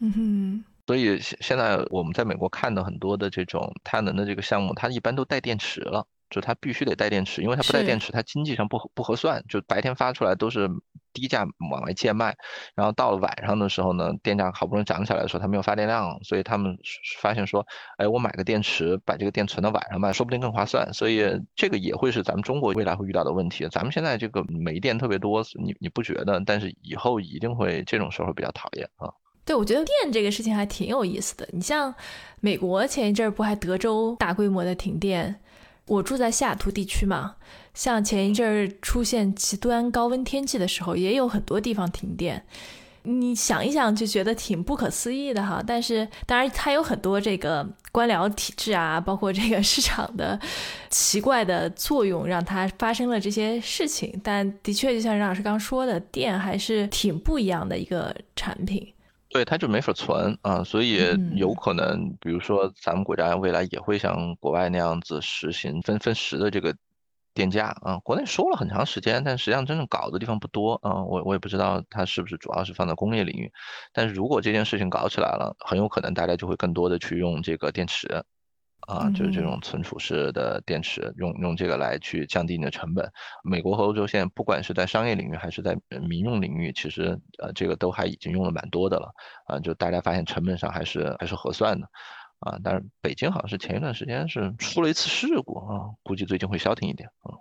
[0.00, 6.06] 嗯哼，所以现现在我们在美国看到很多的这种太阳能的这个项目，它一般都带电池了。
[6.30, 9.44] 就它必须得带电池，因为它不带电池，它经济上不不合算。
[9.48, 10.68] 就白天发出来都是
[11.12, 12.36] 低价往外贱卖，
[12.74, 16.78] 然后到了晚上的时候呢，电价好不容易涨起来的时候，它没有发电量，所以他们
[17.20, 20.92] 发现说，哎，我买个电池，把这个电存到晚上卖，说不定更划算。
[20.92, 21.24] 所以
[21.56, 23.66] 这个也会是咱们中国未来会遇到的问题。
[23.70, 26.40] 咱们现在这个煤电特别多，你你不觉得？
[26.46, 29.10] 但是以后一定会这种时候比较讨厌啊。
[29.44, 31.48] 对，我觉得电这个事情还挺有意思的。
[31.52, 31.92] 你像
[32.40, 35.40] 美国前一阵儿不还德州大规模的停电？
[35.88, 37.36] 我住在西雅图地区嘛，
[37.74, 42.44] 像前一阵儿出现极端高温天气的时候，也有很多地方停电。
[43.04, 45.62] 你想一想就觉得挺不可思议的哈。
[45.66, 50.38] 但是当然它有很多这个官僚体制啊，包括这个市场的
[50.90, 54.20] 奇怪的作用，让它发生了这些事情。
[54.22, 58.92] 但的确，就像任老师刚说的，电还是挺不一样的一个产品。
[59.30, 60.98] 对，它就没法存啊，所以
[61.36, 66.74] 有可能，比如说咱们国家未来也会像国外那样子实行分分时的这个
[67.34, 67.98] 电价啊。
[67.98, 71.04] 国内说了很长时间，但实际上真正搞的地方不多啊。
[71.04, 73.52] 我我也不知道它是不是主要是放在工业领域，
[73.92, 78.24] 但是如果这件事情搞起来了，很有可能大家就会更多的去用这个电池。
[78.86, 83.10] 啊，就是这种存储式的电池，用用这个来去降低你的成本。
[83.42, 85.76] 美国和欧洲现在不管是在商业领域还是在
[86.08, 89.12] 民用领域，其实呃这个都还已经用了蛮多的了。
[89.46, 91.86] 啊，就大家发现成本上还是还是合算的。
[92.38, 97.34] 啊，但是北京好像是前一段时间是出了一次事故啊，估计最近会消停一点啊。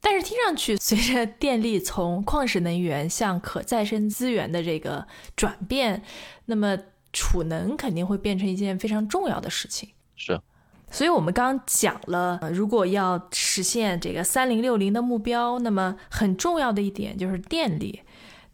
[0.00, 6.00] 但是听上去，随着电力从矿石能源向可再生资源的这个转变，
[6.44, 6.78] 那么
[7.12, 9.88] 储能肯定会变成一件非常重要的事情。
[10.14, 10.38] 是。
[10.88, 18.00] 所以，我们刚讲了，如果要实现这个三零六零的目标，那么很重要的一点就是电力。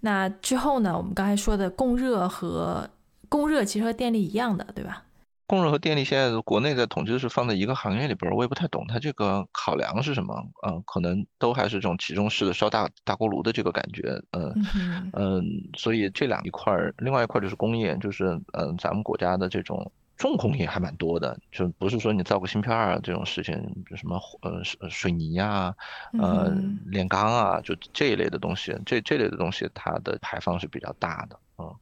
[0.00, 2.88] 那之后呢，我们刚才说的供热和
[3.28, 5.04] 供热其实和电力一样的，对吧？
[5.46, 10.34] 供热和电力现在国内的统计是放在一个行业里边，我也不太懂它这个考量是什么。
[10.66, 14.18] 嗯，可能都还是这种集中式的烧大大锅炉的这个感觉。
[14.32, 15.44] 嗯嗯，
[15.76, 19.92] 所以这两一块儿，另外一块就是工业，就是嗯，咱们国家的这种。
[20.22, 23.54] 重工业还蛮多的，就不是说你造个芯片啊这种事情，
[23.96, 25.74] 什么呃水泥啊，
[26.16, 26.48] 呃
[26.86, 31.74] 炼钢啊，就这一类的东西，这这类的东西它的排放是比较大的，嗯。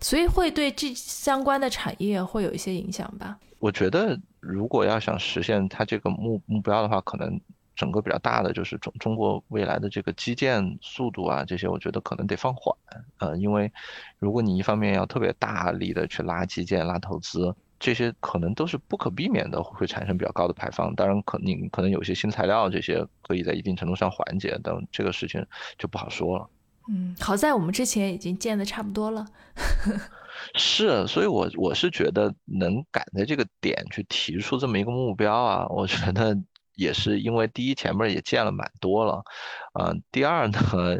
[0.00, 3.36] 所以会对这相关的产业会有一些影响吧？
[3.58, 7.40] 我觉得，如果要想实现它这个目目标的话，可能
[7.74, 12.76] 整个比较大的就是中中国未来的这个基建速度啊，这些我觉得可能得放缓。
[13.18, 13.72] 呃，因为
[14.20, 20.94] 如果你一方面要特别大力的去拉基建、拉投资，这些可能都是不可避免的会产生比较高的排放。
[20.94, 25.44] 当然，可你可能有些新材料这些可以在一定程度上缓解，但这个事情
[25.76, 26.48] 就不好说了。
[26.88, 29.26] 嗯，好在我们之前已经建的差不多了。
[30.54, 36.40] 是，所以我我是觉得能赶在这个点去提出这么一个目标啊，我觉得
[36.76, 39.24] 也是因为第一前面也建了蛮多了，
[39.72, 40.58] 啊，第二呢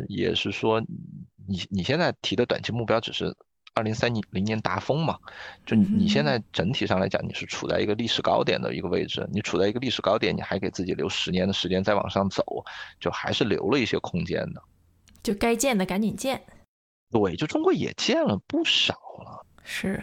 [0.09, 0.81] 也是说
[1.47, 3.33] 你你现在提的短期目标只是
[3.75, 5.19] 二零三零年达峰嘛，
[5.65, 12.45] 就你现在整体上来讲你是处在一个历史高点的一个位置，你处在一个历史高点，你还给自己留十年的时间再往上走，
[13.01, 14.63] 就还是留了一些空间的。
[15.23, 16.43] 就该建的赶紧建，
[17.11, 19.47] 对，就中国也建了不少了。
[19.63, 20.03] 是，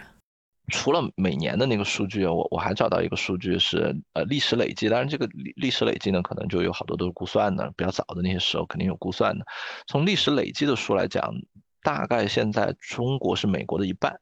[0.70, 4.88] 除了每年的那个数据，我我还找到一个数据是，呃，历史累计。
[4.88, 9.46] 当然，这个历历史累计呢，可能就有好多都是估算的，比较早的那些时候肯定有估算的。
[9.86, 11.36] 从历史累计的数来讲，
[11.84, 14.20] 大概现在中国是美国的一半。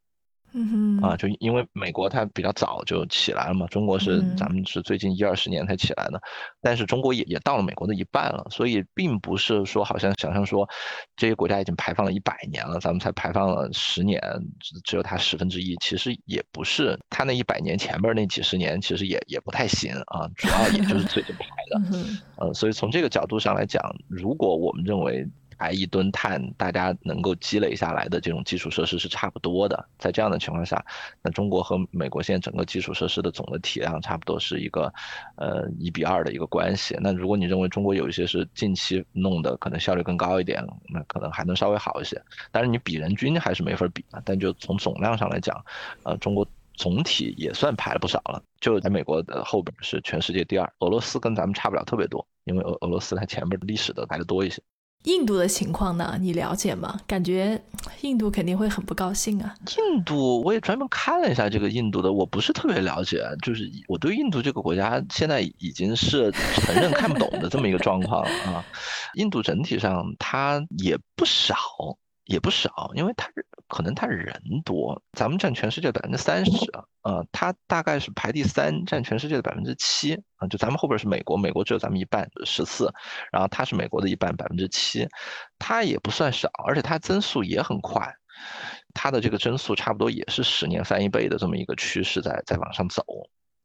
[0.53, 6.19] 嗯哼啊，就因为美国它比较早就起来了嘛，中国是咱们是最近一二十年才起来的，
[6.61, 10.67] 但是中国也也到了美国的一半了，所以并不是说好像想象说
[11.17, 14.21] 这些国家已经排放了一百年了，咱们才排放了十年，
[14.85, 21.81] 只有它十分之一，其实也不是，它那一百年前面那几十年其实也也不太行啊，主要也就是最近排的，
[22.37, 25.27] 呃，所以从这个角度上来讲，如果我们认为。
[25.57, 29.87] 排一吨碳，大家能够积累下来的这种基础设施是差不多的。
[29.97, 30.83] 在这样的情况下，
[31.21, 34.93] 那中国和美国现在整个基础设施的总的体量差不多是一个，
[35.35, 36.95] 呃，一比二的一个关系。
[37.01, 42.21] 那如果你认为中国有一些是近期弄的，可能效率更高一点，那可能还能稍微好一些。
[42.51, 44.21] 但是你比人均还是没法比啊。
[44.23, 45.63] 但就从总量上来讲，
[46.03, 48.41] 呃，中国总体也算排了不少了。
[48.59, 54.61] 就在美国的后边是全世界第二，俄罗斯跟咱们差不了特别多，因为俄俄罗斯它前面的历史的排的多一些。
[55.03, 56.17] 印度的情况呢？
[56.19, 56.99] 你了解吗？
[57.07, 57.61] 感觉
[58.01, 59.55] 印度肯定会很不高兴啊。
[59.77, 68.65] 印度我也专门看了一下这个印度的，我不是特别了解，就是我对印度这个国家现在已经是承认看不懂的这么一个状况啊。
[69.15, 71.55] 印度整体上它也不少。
[72.27, 73.29] 也不少，因为它
[73.67, 82.93] 可能它人多，咱们占全世界百分之三十啊，它大概是排第三，占全世界的百分之七啊，就咱们后边是美国，美国只有咱们一半十四，
[83.31, 85.07] 然后它是美国的一半百分之七，
[85.57, 88.13] 它也不算少，而且它增速也很快，
[88.93, 93.03] 它的这个增速差不多也是十年翻一倍的这么一个趋势在在往上走。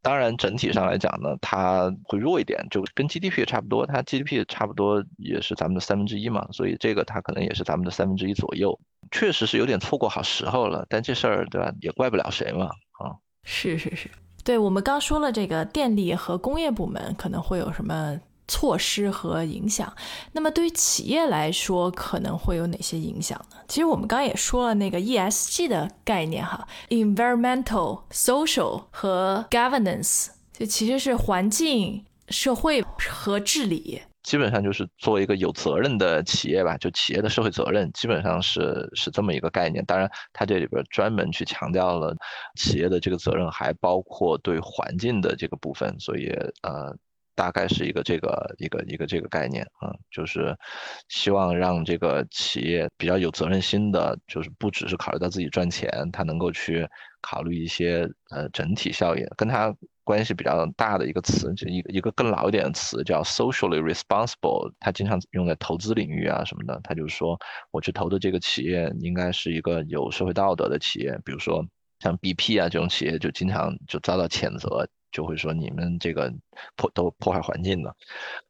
[0.03, 8.79] 当然，整体上来讲呢，它会弱一点，就跟 GDP 差不多，它 GDP 差不多也是咱们的三分之一嘛，所以这个它可能也是咱们的三分之一左右，
[9.13, 10.85] 确实是有点错过好时候了。
[10.89, 12.67] 但这事儿对吧，也怪不了谁嘛，
[12.99, 14.11] 啊，是是是，
[14.45, 18.21] 对我们刚说了这个电力和工业部门可能会有什么。
[18.49, 19.95] 措施和影响，
[20.33, 23.57] 那么对于企业来说可能会有哪些影响呢？
[23.69, 34.03] 其实我们刚刚也说了那个 ESG 的概念哈，environmental、social 和 governance，这其实是环境、社会和治理。
[34.23, 39.85] 基本上就是做一个有责任的企业吧，就企业的社会责任基本上是是这么一个概念。
[39.85, 42.15] 当然，它这里边专门去强调了
[42.57, 46.27] 企业的这个责任还包括对环境的这个部分，所以
[46.63, 46.95] 呃。
[47.35, 50.57] 大概是一个这个一个一个这个概念啊，就是
[51.09, 56.89] 希望让这个企业比较有责任心的，就是不只是考虑到自己赚钱，他能够去
[57.21, 59.27] 考虑一些呃整体效应。
[59.37, 66.81] 跟他关系比较大的一个词，就一个一个更老一点的词叫 socially responsible，他经常用在投资领域啊什么的。
[66.83, 67.39] 他就是说，
[67.71, 71.65] 我去投的这个企业应该是一个有社会道德的企业，比如说
[72.01, 74.89] 像 BP 啊这种企业就经常就遭到谴责。
[75.13, 76.33] 就会说你们这个
[76.75, 77.95] 破都破坏环境的，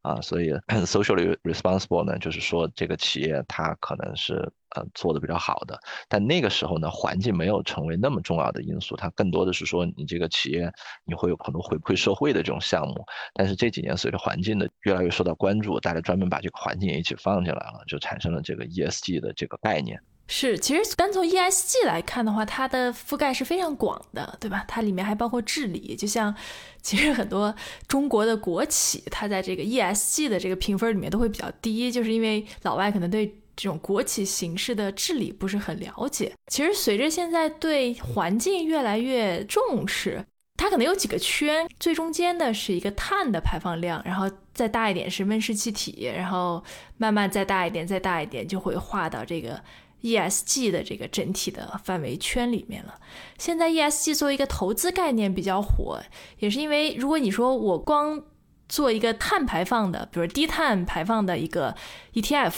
[0.02, 0.52] 啊，所以
[0.86, 10.72] socially responsible 呢，就是说这个企业它可能是呃做的比较好的，但那个时候呢，环境没有成为那么重要的因素，它更多的是说你这个企业
[11.04, 20.00] 你会有很多回馈社会的这种项目，但是这几年随着环境的越来越受到关注，大家专门把这个环境也一起放进来了，就产生了这个 ESG 的这个概念。
[20.34, 24.64] 是，其实单从 ESG 来看的话，它的覆盖是非常广的，对吧？
[24.66, 26.34] 它里面还包括治理，就像
[26.80, 27.54] 其实很多
[27.86, 36.32] 中国的国企，它在这个 ESG 的这个评分里面都会比较低，就是因为老外可能对这种国企形式的治理不是很了解。
[36.46, 40.24] 其实随着现在对环境越来越重视，
[40.56, 46.64] 它可能有几个圈，最中间的是一个碳的排放量，然后再大一点是温室气体，然后
[46.96, 49.62] 慢慢再大一点，再大一点就会划到这个。
[50.02, 53.00] ESG 的这个整体的范围圈里面了。
[53.38, 56.00] 现在 ESG 作为一个投资概念比较火，
[56.38, 58.22] 也是因为如果你说我光
[58.68, 61.74] 做一个碳排放的，比如低碳排放的一个
[62.14, 62.54] ETF，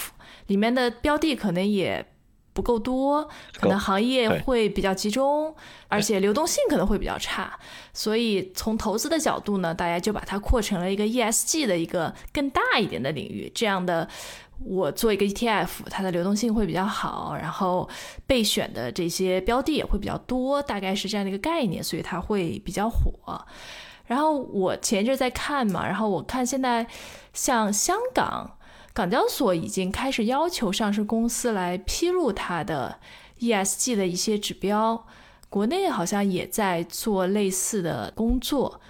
[0.47, 2.07] 里面的标的可能也
[2.55, 3.28] 不够多，
[3.61, 5.55] 可能行业会比较集中，
[5.88, 7.59] 而且流动性可能会比较差。
[7.92, 14.09] 所以从投资的角度呢，大家就把它扩成了一个 ESG 的一个更大一点的领域，这样的。
[14.64, 17.86] 我做一个 ETF，它的流动性会比较好，然后
[18.24, 23.44] 备选的这些标的也会比较多，大概是这样的一个概念，所以它会比较火。
[24.07, 26.86] 然后我前一阵在看嘛，然后我看现在
[27.32, 28.59] 像香港
[28.95, 33.01] 港交所已经开始要求上市公司来披露它的
[33.40, 35.05] ESG 的一些指标，
[35.51, 38.80] 国内好像也在做类似的工作，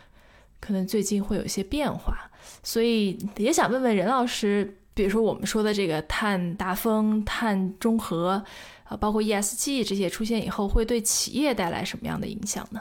[0.60, 2.30] 可能最近会有一些变化，
[2.62, 4.78] 所以也想问问任老师。
[4.92, 8.44] 比如说我们说的这个碳达峰、碳中和，
[8.84, 12.80] 啊，包括 ESG 这些出现以后，会对企业带来什么样的影响呢？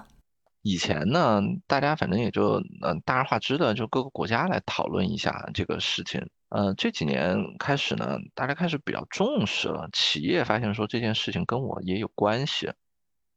[0.62, 6.24] 以前呢，大家反正也就嗯大而化之的，就各个国家来讨论一下这个事情。
[6.54, 12.72] 呃，这几年开始呢，大家开始比较重视了，企业发现说这件事情跟我也有关系。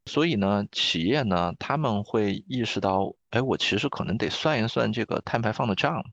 [0.05, 6.03] 所以呢，企业呢，他们会意识到，哎，我其实可能得算一算这个碳排放的账。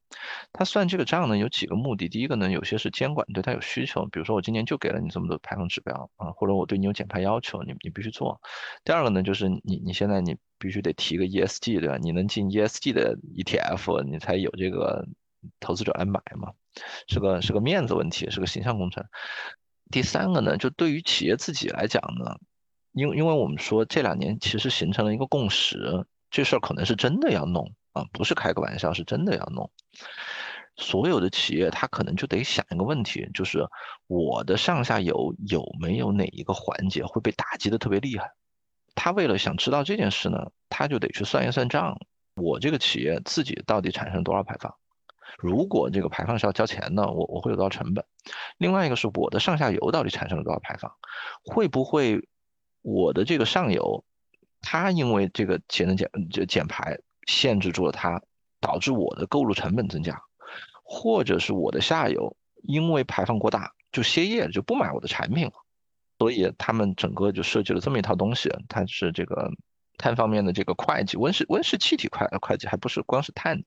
[0.55, 2.09] 他算这个账呢，有几个目的。
[2.09, 8.41] 第一个呢，有些是监管对他有需求，比如说我今年就给了你这么多排放指标啊，或者我对你有减排要求，你你必须做。
[8.83, 11.99] 第二个呢，就是你你现在你必须得提个 ESG，对吧？
[11.99, 15.07] 你能进 ESG 的 ETF，你才有这个
[15.61, 16.53] 投资者来买嘛，
[17.09, 19.05] 是个是个面子问题，是个形象工程。
[19.91, 22.37] 第三个呢，就对于企业自己来讲呢。
[22.93, 29.69] 因因为我们说这两年其实形成了一个共识，这事儿可能是真的要弄啊，不是开个玩笑，是真的要弄。
[30.77, 33.67] 所有的企业他可能就得想一个问题，就是
[34.07, 38.31] 我的上下游有没有哪一个环节会被打击的特别厉害？
[38.95, 41.99] 他为了想知道这件事呢，他就得去算一算账，
[42.37, 44.73] 我这个企业自己到底产生多少排放？
[45.39, 48.05] 如果这个排放是要交钱的，我我会有多少成本？
[48.59, 50.93] 另外一个是我的上下游到底产生了多少排放？
[51.45, 52.29] 会不会？
[52.87, 54.05] 我的这个上游，
[54.61, 58.21] 它因为这个节能减就减排限制住了它，
[58.61, 60.21] 导致我的购入成本增加，
[60.83, 65.53] 或者是我的下游因为排放过大就歇业了就不买我的产品了，
[66.19, 69.51] 所以他们整个就设计了这么一套东西，它是这个
[69.97, 73.65] 碳方面的这个会计，温室温室气体会会计还不是光是碳，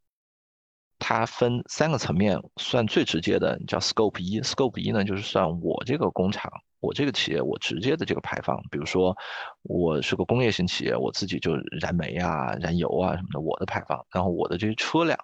[1.00, 6.52] 它分三个层面，算最直接的叫 Scope 一，Scope 一呢就是算我这个工厂。
[6.80, 9.18] 我这个企业，我直接的这个排放，比如说
[9.64, 15.18] 我是个工业型企业，我自己就燃煤啊、燃油啊什么的，我的排放，然后我的这些车辆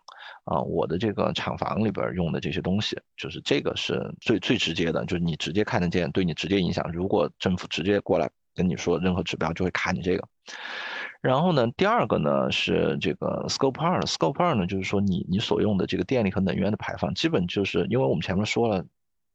[0.46, 6.92] 啊，我的这个厂房里边用的这些东西，就是这个是最最直接的，就是你直接看得见，对你直接影响。
[6.92, 10.28] 如果政府直接过来跟你说任何指标，就会卡你这个。
[11.24, 18.86] 然后呢，第二个呢是这个 Scope 二，Scope 二呢就是说你你所用的这个电力和能源的排放，基本就是因为我们前面说了。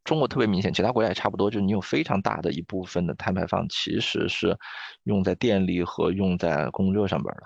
[0.05, 4.57] 中国特别明显，其他国家也差不多，就是你有非常大的一部分的碳排放其实是
[5.05, 7.43] 用在电力和用在供热上边的。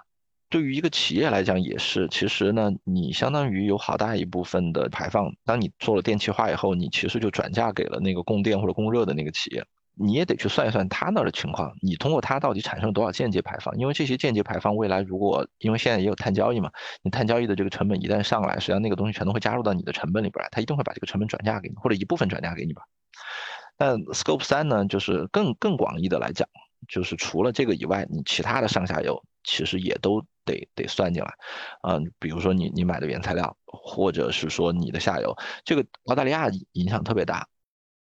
[0.49, 9.65] 对于一个企业来讲也是，其实呢，你相当于有好大一部分的排放，当你做了电气化以后，你其实就转嫁给了那个供电或者供热的那个企业。
[9.95, 13.77] 你也得去算一算他那儿的情况，你通过它到底产生了多少间接排放？
[13.77, 16.71] 因为这些间接排放未来如果因为现在也有碳交易嘛，
[17.03, 22.83] 你碳交易的这个成本一旦上来，实际上那个东西全都会加入到你的成本里边来，它一定会把这个成本转嫁给你，或者一部分转嫁给你吧。
[23.77, 26.49] 但 Scope 三呢，就是更更广义的来讲，
[26.89, 31.35] 就是除了这个以外，你其他的上下游其实也都得得算进来。
[31.87, 37.47] 嗯，比如说你你买的原材料，或者是说你的下游，这个澳大利亚影响特别大。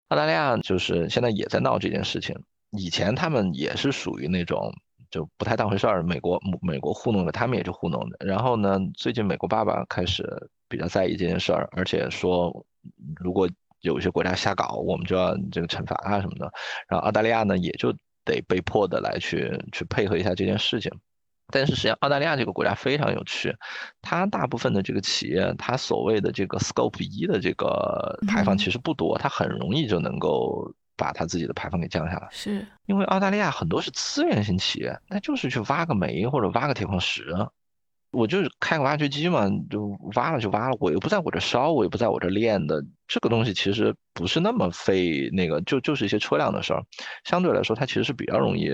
[0.08, 2.34] 澳大利亚就是现在也在闹这件事情，
[2.70, 4.72] 以前他们也是属于那种
[5.10, 8.26] 就不太当回事儿，美国美国糊弄的，他们也就糊弄的。
[8.26, 10.24] 然后呢，最近美国爸爸开始
[10.68, 12.64] 比较在意这件事儿，而且说
[13.16, 13.48] 如果
[13.80, 16.50] 有一些国家瞎搞，我们就要这个惩罚啊什么的。
[16.88, 17.92] 然后澳大利亚呢，也就
[18.24, 20.90] 得被迫的来去去配合一下这件事情。
[21.50, 23.54] 但是实际上，澳大利亚这个国家非常有趣，
[24.02, 32.28] 它大部分的这个企业，它所谓的这个 Scope 一的这个排放其实不多，它很容易就能够把它自己的排放给降下来。
[32.30, 37.34] 是因为澳大利亚很多是资源型企业，那就是去挖个煤或者挖个铁矿石，
[38.10, 39.86] 我就是开个挖掘机嘛，就
[40.16, 46.84] 挖了就挖了，我又不在我这烧，我又不在我这炼的，这个东西其实不是那么费那个，就就是一些车辆的事儿，
[47.24, 48.70] 相对来说它其实是比较容易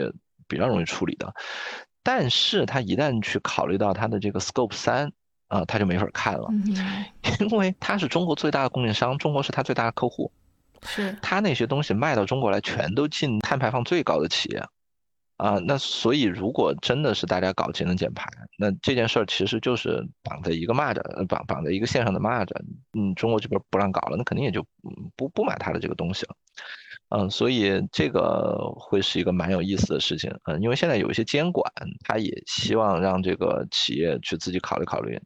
[0.49, 1.33] 比较容易处理的。
[2.05, 5.11] 但是他一旦去考虑到他的这个 Scope 三
[5.49, 6.49] 啊，他就没法看了，
[7.41, 10.31] 因为他是中国最大的供应商，中国是他最大的客户，
[10.87, 14.63] 是他那些东西卖到中国来，全都进碳排放最高的企业。
[15.37, 22.55] 啊，那所以如果真的是大家搞节能减排，那这件事儿其实就是绑在一个蚂蚱，绑绑在一个线上的蚂蚱。
[22.97, 24.65] 嗯，中国这边不让搞了，那肯定也就
[25.17, 26.37] 不不买他的这个东西了。
[27.17, 30.29] 嗯，所以这个会是一个蛮有意思的事情。
[30.45, 31.65] 嗯，因为现在有一些监管，
[32.05, 35.17] 他也希望让这个企业去自己考虑考虑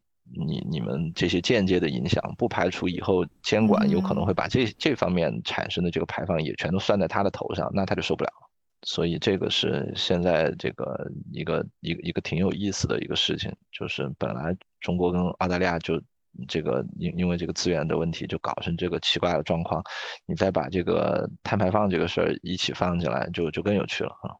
[0.47, 8.49] 你你们这些间接的影响，不排除以后监管有可能会把这这方面产生的这个排放也全都算在他的头上，那他就受不了了。
[8.83, 15.99] 所以这个是现在这个一个一个一个挺有意思的一个事情，就是本来中国跟澳大利亚就
[16.47, 19.83] 这个因因为这个资源的问题就搞成这个奇怪的状况，
[20.27, 24.37] 你再把这个碳排放这个事儿一起放进来，就就更有趣了啊。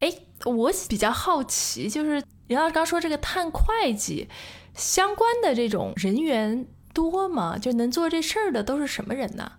[0.00, 0.12] 哎，
[0.44, 4.28] 我比较好奇，就是杨老师刚说这个碳会计
[4.74, 7.56] 相关的这种人员多吗？
[7.56, 9.52] 就能做这事儿的都是什么人呢？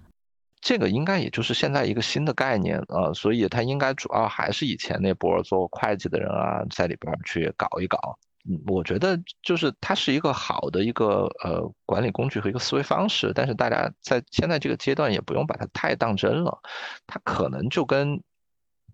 [0.60, 7.98] 这个应该也就是现在一个新的概念啊，所以它应该主要还是以前那波做会计的人啊，在里边去搞一搞。
[8.66, 16.60] 我觉得就是它是一个好的一个呃管理工具和一个思维方式，但是大家在现在这个阶段也不用把它太当真了。
[17.06, 18.22] 它可能就跟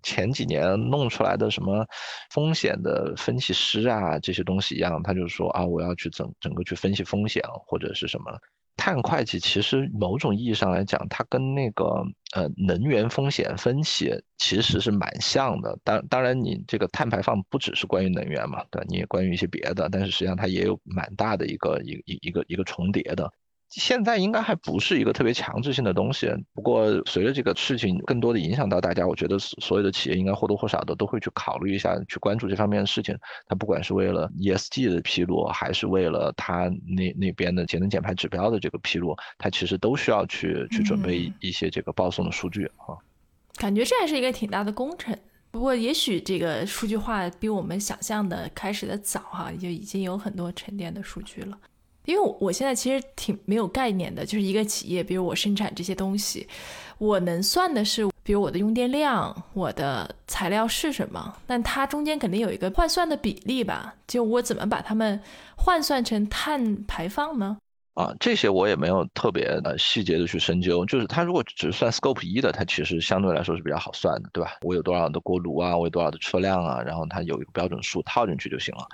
[0.01, 1.86] 前几年弄出来的什么
[2.32, 8.38] 风险的分析师啊这些东西一样，他就说啊，我要去整整个去分析风险或者是什么。
[8.76, 12.03] 碳会计其实某种意义上来讲，它跟那个
[12.34, 15.78] 呃能源风险分析其实是蛮像的。
[15.84, 23.32] 当当然，你这个碳排放不只是关于能源嘛，对，你也关于一些别的，但是实际上它也有蛮大的一个一一一个一个重叠的。
[23.76, 33.17] 现在应该还不是一个特别强制性的东西，不过随着这个事情更多的影响到大家，我觉得所有的企业应该或多或少的都会去考虑一下，去关注这方面的事情。
[33.47, 42.93] 它不管是为了 ESG 的披露，还是为了它那那边的节能减排指标的这个披露，它其实都需要去去准备一些这个报送的数据啊。
[43.55, 45.17] 感觉这还是一个挺大的工程，
[45.49, 51.57] 不过也许这个数据化比我们想象的开始的早哈，就已经有很多沉淀的数据了。
[52.06, 56.47] 因为我现在其实挺没有概念的，就是一个企业，比如我生产这些东西，
[56.97, 63.95] 我能算的是，比如我的用电量，我的材料是什么，但它中间肯定有一个换算的比例吧？
[64.08, 65.20] 就我怎么把它们
[65.56, 67.58] 换算成碳排放呢？
[67.94, 70.84] 啊，这些我也没有特别的细节的去深究。
[70.86, 74.58] 就是它如果只算 scope 一的，它其实相对来说是比较好算的，对吧？
[74.62, 78.88] 我有多少的锅炉啊，我有多少的车辆啊，然后它有一个标准数套进去就行了。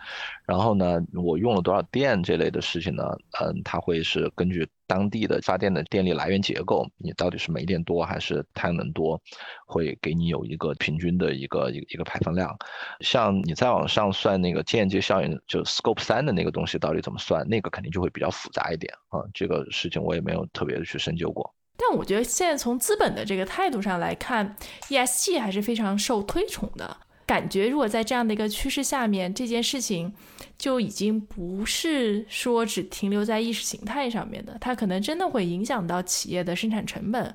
[0.46, 3.04] 然后呢，我用了多少电这类的事情呢？
[3.42, 4.68] 嗯，它会是根据。
[4.90, 9.22] 当地的发电的电力来源结构，你到底是煤电多还是太阳能多，
[9.68, 12.58] 会给你有一个平均的一个一个一个排放量。
[13.02, 19.22] 像你再往上算那个间接效应，就 Scope 三的那个东西到底怎么算，那个肯定就会比较复杂一点啊。
[19.32, 21.54] 这个事情我也没有特别的去深究过。
[21.78, 24.58] 但我觉得现在从资本的这个态度上来看
[24.90, 26.98] ，ESG 还是非常受推崇的。
[27.30, 30.12] 感觉如果在这样的一个趋势下面，这件事情
[30.58, 37.32] 就已经不是说只停留在意识形态上面的，它可能真的会影响到企业的生产成本。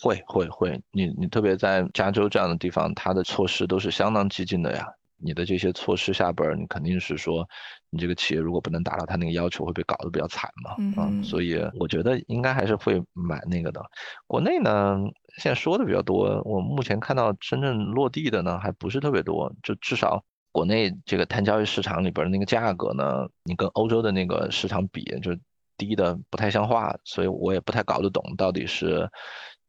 [0.00, 4.86] 会会会，你你特别在加州这样的地方，它的措施都是相当激进的呀。
[5.18, 7.46] 你的这些措施下边，你肯定是说，
[7.90, 10.74] 你这个企业如果不能达到他那个要求，会被搞得比较惨嘛。
[10.78, 13.82] 嗯，所以我觉得应该还是会买那个的。
[14.26, 14.98] 国内呢？
[15.38, 19.52] 现在说的比较多，我目前看到真正落地的呢，还不是特别多。
[19.62, 25.36] 就至少国内这个碳交易市场里边的那个价格呢，你跟欧洲的那个市场比，就
[25.76, 26.94] 低的不太像话。
[27.04, 29.10] 所以我也不太搞得懂，到底是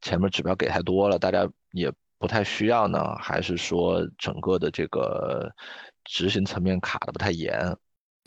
[0.01, 5.51] 前面指标给太多了，大家也不太需要呢，还是说整个的这个
[6.03, 7.59] 执行层面卡的不太严？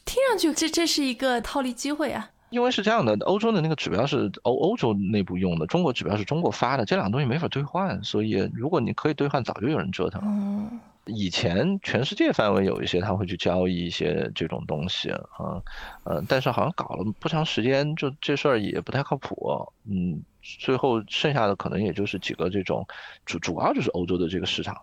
[0.04, 2.30] 听上去这这是一个套利机会啊。
[2.50, 10.70] 因为是这样的，欧洲的那个指标是欧欧洲内部用的，中国指标是中国发的，这两个东西没法兑换，所以如果你可以兑换，早就有人折腾了。
[11.06, 15.62] 以前全世界范围有一些他会去交易一些这种东西啊，
[16.04, 20.22] 呃，但是好像搞了不长时间，就这事儿也不太靠谱，嗯。
[20.60, 22.86] 最后剩下的可能也就是几个这种
[23.26, 24.74] 主主要就是欧洲的这个市场，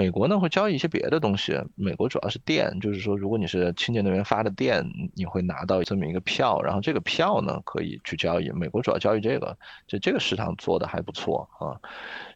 [0.00, 1.60] 美国呢会交易一些别的东西。
[1.74, 4.82] 美国主要是电，就是说如果你是清洁能源发的电，
[5.14, 8.48] 你会拿到这么一个票，然后这个票呢可以去交易。
[8.52, 11.76] 美国主要交易这个，就这个市场做的还不错啊。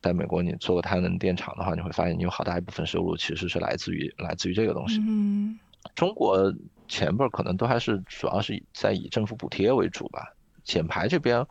[0.02, 4.98] 在美国你做个太阳能电厂的话，你会发现你有好大一部分收入其实是来自于来自于这个东西。
[5.08, 5.58] 嗯，
[5.94, 6.54] 中国
[6.86, 10.33] 前边可能都还是主要是在以政府补贴为主吧。
[10.64, 11.46] 减排这边，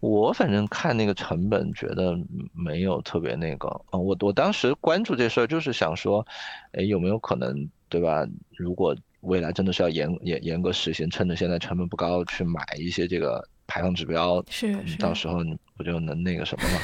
[0.00, 2.16] 我反正看那个成本，觉得
[2.52, 3.98] 没有特别那个啊。
[3.98, 6.24] 我我当时关注这事儿，就是想说，
[6.72, 8.26] 哎，有没有可能，对吧？
[8.56, 16.80] 如果未来真的是要严严严格实行，趁着现在成本不高，去买一些这个排放指标，是是，到时候你不就能那个什么吗？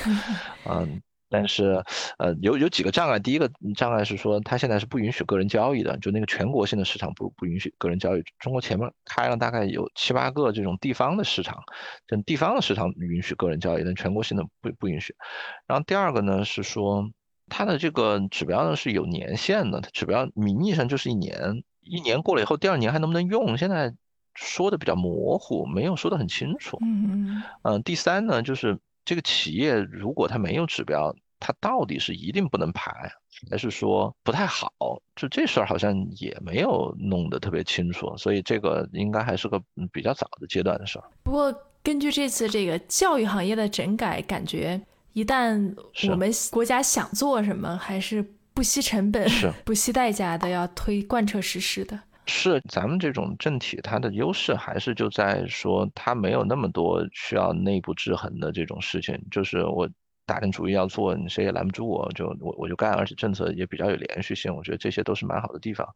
[0.83, 1.03] 嗯。
[1.35, 1.83] 但是，
[2.19, 3.19] 呃，有有几个障碍。
[3.19, 8.23] 第一个障碍是说，它现在是不允许个人交易的，就那个全国性的市场不不允许个人交易。
[8.39, 11.61] 中国前面开了大概有七八个这种地方的市场，
[12.07, 15.13] 这地方的市场允许个人交易，但全国性的不不允许。
[15.67, 17.11] 然后第二个呢是说，
[17.49, 23.59] 它的这个指标呢是有年限的，它指标名义上就是一年，一年过了以后，第二年还能不能用？
[23.59, 23.93] 现在
[24.35, 26.79] 说的比较模糊，没有说的很清楚。
[26.81, 27.83] 嗯嗯。
[27.83, 31.17] 第三呢，就是这个企业如果它没有指标。
[31.41, 32.91] 它到底是一定不能排，
[33.51, 34.71] 还是说不太好？
[35.15, 39.61] 就这事儿好像也没有弄得特别清楚，所以这个应该还是个
[39.93, 41.05] 比较早的阶段的事儿。
[41.23, 44.81] 不过根据这次这个教育行业的整改，感觉
[45.13, 45.75] 一旦
[46.09, 48.25] 我们国家想做什么，还是
[48.55, 49.29] 不惜成本、
[49.65, 52.01] 不惜代价的要推贯彻实施的。
[52.27, 59.87] 是咱们这种政体，它的优势还是就在说它没有那么多需要内部制衡的这种事情，就是我。
[60.27, 65.87] 大定主意要做，你谁也拦不住我，就我我就干，而且政策也比较有连续性，我觉得这些都是蛮好的地方。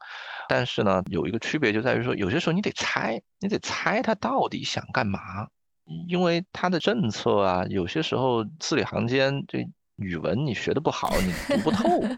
[0.48, 5.20] 但是呢，有一个区别就在于说，有些时候你得猜，你得猜他到底想干嘛，
[6.08, 9.66] 因为他的政策啊，有些时候字里行间这
[9.96, 11.88] 语文你学的不好，你读不透。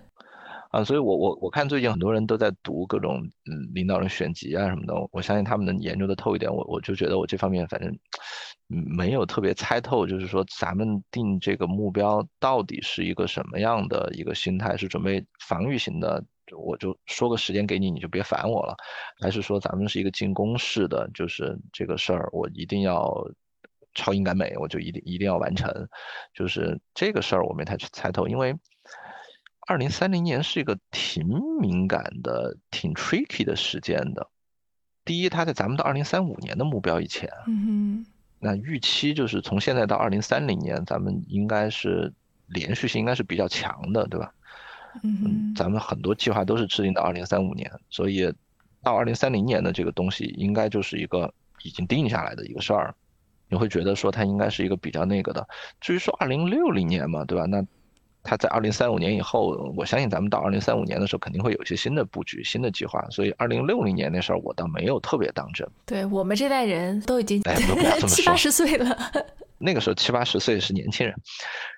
[0.71, 3.17] 啊，所以我我我看最近很多人都在读各种
[3.51, 6.49] 嗯领导人选集啊什么的，我相信他们能研究的透一点。
[6.55, 7.93] 我我就觉得我这方面反正
[8.71, 16.25] 没有特别猜透，就是说咱们定这个目标到底是一个什么样的一个心态，是准备防御型的，
[16.57, 18.77] 我就说个时间给你，你就别烦我了，
[19.21, 23.13] 还是说咱们是一个进攻式的，就是这个事儿我一定要
[23.95, 25.89] 超英赶美，我就一定一定要完成，
[26.33, 28.55] 就是这个事儿我没太去猜透，因为。
[29.69, 31.29] 二零三零年是一个挺
[31.61, 34.29] 敏感的、挺 tricky 的时间的。
[35.05, 38.05] 第一，它在咱们到二零三五年的目标以前，嗯
[38.41, 42.13] 那预期就是从现在到二零三零年，咱们应该是
[42.47, 44.33] 连续性应该是比较强的，对吧？
[45.05, 48.33] 嗯咱们很多计划都是制定到二零三五年，所以
[48.83, 51.33] 到二零三零年的这个东西，应该就是一个
[51.63, 52.93] 已经定下来的一个事儿。
[53.49, 55.47] 你会觉得说它应该是一个比较那个的。
[55.81, 57.47] 至于说二零六零年嘛，对吧？
[57.47, 57.65] 那
[58.23, 63.03] 他在二零三五年以后，我相信咱们到二零三五年的时候，肯定会有一些新的布局、新的计划。
[63.11, 65.67] 所以二零六零年那事儿，我倒没有特别当真。
[65.87, 67.43] 对我们这代人都已经
[68.07, 68.95] 七八十岁了，
[69.57, 71.17] 那个时候七八十岁是年轻人。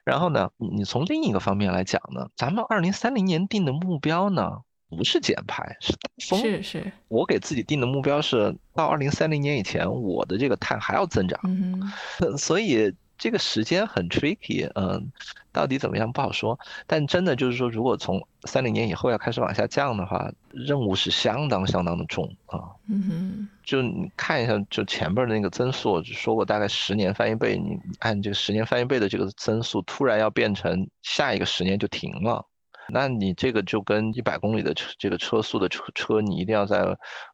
[0.04, 4.50] 然后呢，你从另一个方面来讲呢，咱们二零三零年定的目标呢，
[4.90, 6.40] 不是减排，是大风。
[6.40, 11.38] 是是，我给自己定的目标是到二零三零年以前，我的这个碳还要增长。
[11.44, 11.92] 嗯，
[12.36, 12.92] 所以。
[13.22, 15.12] 这个时间很 tricky，嗯，
[15.52, 16.58] 到底怎么样不好说。
[16.88, 22.58] 但真的就是说，如果从三零年以后要开始往下降的话，任务是相当相当的重啊。
[22.88, 32.44] 嗯哼，就你看一下，就前边的那个增速，说过大概十年翻一倍，你按这个十年翻一倍的这个增速，突然要变成下一个十年就停了。
[32.88, 36.84] 那你这个就跟一百公里的车，这个车速的车车，你一定要在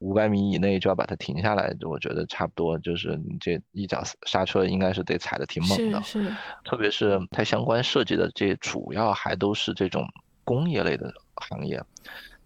[0.01, 6.32] 五百米以内就要把它停下来，我觉得差不多，就是你这一脚刹车应该是得踩的挺猛的，是是，
[6.64, 10.07] 特别是它相关设计的这主要还都是这种
[10.44, 11.82] 工业类的行业，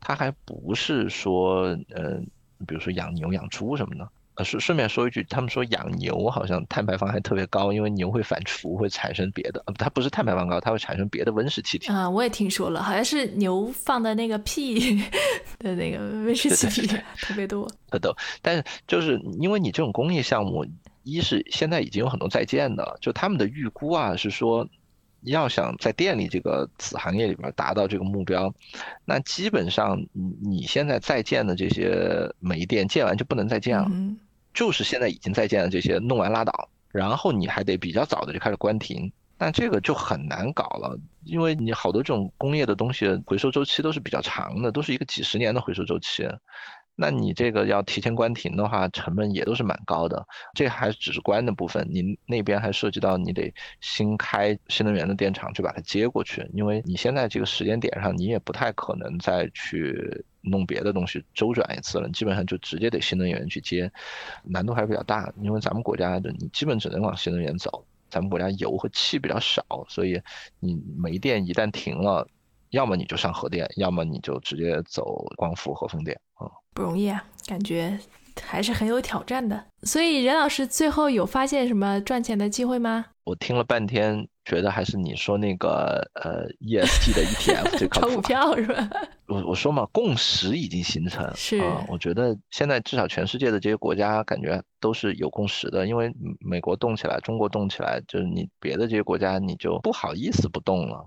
[0.01, 2.21] 它还不是说，呃，
[2.67, 4.09] 比如说养牛养猪什么的。
[4.35, 11.93] 呃，顺顺便说一句，他们说养牛好像碳排放还特别高，因为牛会反刍，会产生别的，呃，它不是碳排放高，它会产生别的温室气体。
[11.93, 14.97] 啊，我也听说了，好像是牛放的那个屁
[15.61, 17.71] 的那个温室气体特别多。
[17.91, 20.67] 呃，都，但是就是因为你这种工业项目，
[21.03, 24.67] 一是现在已经有很多在建的，就他们的预估啊是说。
[25.23, 28.53] 要想在电力这个子行业里边达到这个目标，
[29.05, 33.91] 那基本上你你现在在建的这些煤电建完就不能再建了，
[34.53, 46.27] 就是现在已经在建的这些弄完拉倒，然后你还得比较早的就开始关停，那这个就很难搞了，因为你好多这种工业的东西回收周期都是比较长的，都是一个几十年的回收周期。
[46.95, 50.27] 那你这个要提前关停的话，成本也都是蛮高的。
[50.55, 63.91] 这还只是关的部分，你那边还涉及到你得新开新能源的电厂去把它接过去，因为你现在这个时间点上，你也不太可能再去弄别的东西周转一次了，基本上就直接得新能源去接，
[64.45, 65.33] 难度还是比较大。
[65.41, 70.21] 因为咱们国家的你基本只能往新能源走，咱们国家油和气比较少，所以
[70.61, 72.29] 你煤电一旦停了，
[72.73, 76.47] 要么你就上核电，要么你就直接走光伏和风电啊。
[76.75, 77.99] 不容易啊，感觉
[78.43, 79.65] 还是很有挑战的。
[79.83, 83.07] 所以任老师最后有发现什么赚钱的机会吗？
[83.25, 88.21] 我听了半天，觉得还是你说那个呃 ESG 的 ETF 最靠谱炒股。
[88.23, 88.91] 票是吧？
[89.29, 101.07] 我我说嘛，共识已经形成，是啊，我觉得现在至少全世界的这些国家感觉都是有共识的，因为嗯美国动起来，中国动起来，就是你别的这些国家你就不好意思不动了。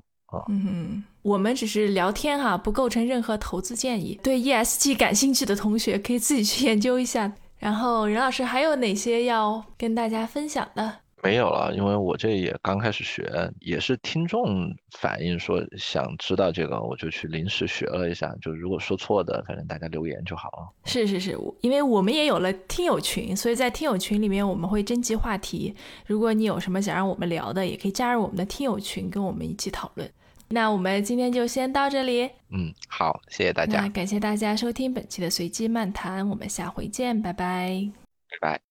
[0.50, 4.20] 嗯哼，我们只是聊天哈，不构成任何投资建议。
[4.22, 7.34] 对 ESG 感兴趣的同学可以自己去研究一下。
[7.58, 11.00] 然后任老师还有哪些要跟大家分享的？
[11.26, 18.34] 没有了，因为我这也刚开始学，也是听众反映说想知道这个，我就去临时学了一下。
[18.42, 20.70] 就如果说错的，反正大家留言就好了。
[20.86, 25.76] 是是是，因为我们也有了听友群，所以在听友群里面我们会征集话题。
[26.06, 30.10] 如果你有什么想让我们聊的，也可以加入我们的听友群，跟我们一起讨论。
[30.50, 37.92] 那我们今天就先到这里，嗯，好，谢谢大那家，感谢大家收听本期的随机漫谈，我们下回见，拜拜。
[38.30, 38.65] 拜拜。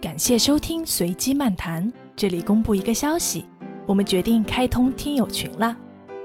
[0.00, 1.92] 感谢收听随机漫谈。
[2.14, 3.44] 这里公布一个消息，
[3.84, 5.76] 我们决定开通听友群了。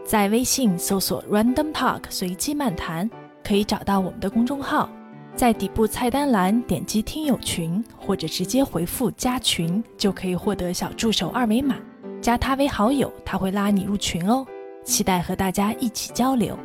[0.06, 3.10] 在微信搜索 “Random Talk” 随机漫谈，
[3.44, 4.88] 可以找到我们的公众号，
[5.36, 11.76] 在底部菜单栏点击听友群，或者直接回复加群，就可以获得小助手二维码，
[12.22, 14.46] 加他为好友，他会拉你入群哦。
[14.84, 16.56] 期待和大家一起交流。